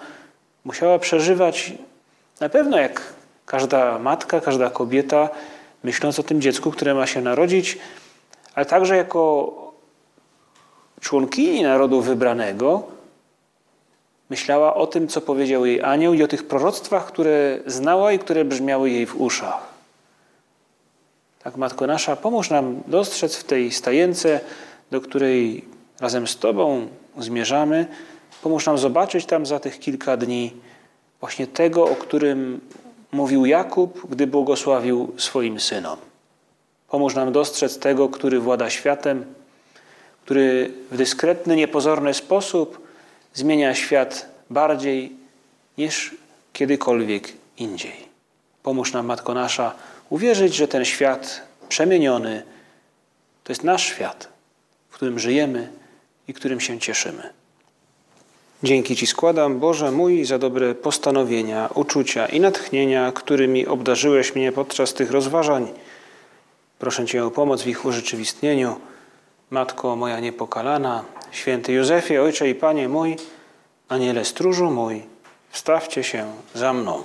musiała 0.65 0.99
przeżywać 0.99 1.73
na 2.41 2.49
pewno 2.49 2.79
jak 2.79 3.03
każda 3.47 3.99
matka, 3.99 4.41
każda 4.41 4.71
kobieta, 4.71 5.29
myśląc 5.85 6.19
o 6.19 6.23
tym 6.23 6.41
dziecku, 6.41 6.71
które 6.71 6.95
ma 6.95 7.07
się 7.07 7.21
narodzić, 7.21 7.79
ale 8.55 8.67
także 8.67 8.97
jako 8.97 9.53
członkini 11.01 11.63
narodu 11.63 12.01
wybranego, 12.01 12.83
myślała 14.31 14.75
o 14.75 14.87
tym, 14.87 15.09
co 15.09 15.21
powiedział 15.21 15.67
jej 15.67 15.83
anioł 15.83 16.15
i 16.15 16.23
o 16.23 16.29
tych 16.29 16.47
proroctwach, 16.49 17.07
które 17.07 17.59
znała 17.67 18.13
i 18.13 18.19
które 18.19 18.45
brzmiały 18.45 18.91
jej 18.91 19.07
w 19.07 19.21
uszach. 19.21 19.71
Tak, 21.43 21.57
Matko 21.57 21.87
Nasza, 21.87 22.17
pomóż 22.17 22.51
nam 22.51 22.83
dostrzec 22.87 23.37
w 23.37 23.45
tej 23.45 23.73
stajence, 23.73 24.41
do 24.91 25.01
której 25.01 25.65
razem 26.01 26.27
z 26.27 26.37
Tobą 26.37 26.87
zmierzamy, 27.19 27.87
pomóż 28.43 28.67
nam 28.67 28.79
zobaczyć 28.79 29.27
tam 29.27 29.47
za 29.47 29.61
tych 29.61 29.79
kilka 29.79 30.17
dni 30.17 30.53
właśnie 31.21 31.47
tego, 31.47 31.85
o 31.85 31.95
którym 31.95 32.61
mówił 33.13 33.47
Jakub, 33.47 34.11
gdy 34.11 34.27
błogosławił 34.27 35.13
swoim 35.17 35.61
synom. 35.61 35.99
Pomóż 36.89 37.15
nam 37.15 37.33
dostrzec 37.33 37.79
tego, 37.79 38.09
który 38.09 38.41
włada 38.41 38.71
światem, 38.71 39.25
który 40.25 40.73
w 40.91 40.97
dyskretny, 40.97 41.57
niepozorny 41.57 42.15
sposób 42.15 42.90
zmienia 43.35 43.75
świat 43.75 44.27
bardziej 44.51 45.13
niż 45.79 46.15
kiedykolwiek 46.53 47.33
indziej. 47.59 48.11
Pomóż 48.63 48.93
nam, 48.93 49.07
Matko 49.07 49.35
Nasza, 49.35 49.75
uwierzyć, 50.11 50.55
że 50.55 50.69
ten 50.69 50.85
świat 50.85 51.43
przemieniony 51.69 52.43
to 53.45 53.53
jest 53.53 53.65
nasz 53.65 53.87
świat, 53.87 54.29
w 54.91 54.95
którym 54.95 55.19
żyjemy 55.19 55.69
i 56.29 56.35
którym 56.35 56.61
się 56.61 56.79
cieszymy. 56.79 57.31
Dzięki 58.63 58.97
Ci 58.97 59.07
składam, 59.07 59.61
Boże 59.61 59.93
mój, 59.93 60.25
za 60.25 60.39
dobre 60.39 60.75
postanowienia, 60.75 61.69
uczucia 61.75 62.27
i 62.27 62.41
natchnienia, 62.41 63.13
którymi 63.13 63.67
obdarzyłeś 63.67 64.35
mnie 64.35 64.53
podczas 64.53 64.95
tych 64.95 65.11
rozważań. 65.11 65.69
Proszę 66.79 67.07
Cię 67.07 67.25
o 67.25 67.31
pomoc 67.31 67.63
w 67.63 67.67
ich 67.67 67.85
urzeczywistnieniu. 67.85 68.77
Matko 69.51 69.97
moja 69.97 70.21
niepokalana, 70.21 71.05
święty 71.31 71.73
Józefie, 71.73 72.19
Ojcze 72.19 72.49
i 72.49 72.55
Panie 72.55 72.89
mój, 72.89 73.17
Aniele 73.89 74.25
stróżu 74.25 74.71
mój, 74.71 75.03
wstawcie 75.51 76.05
się 76.05 76.33
za 76.55 76.73
mną. 76.73 77.03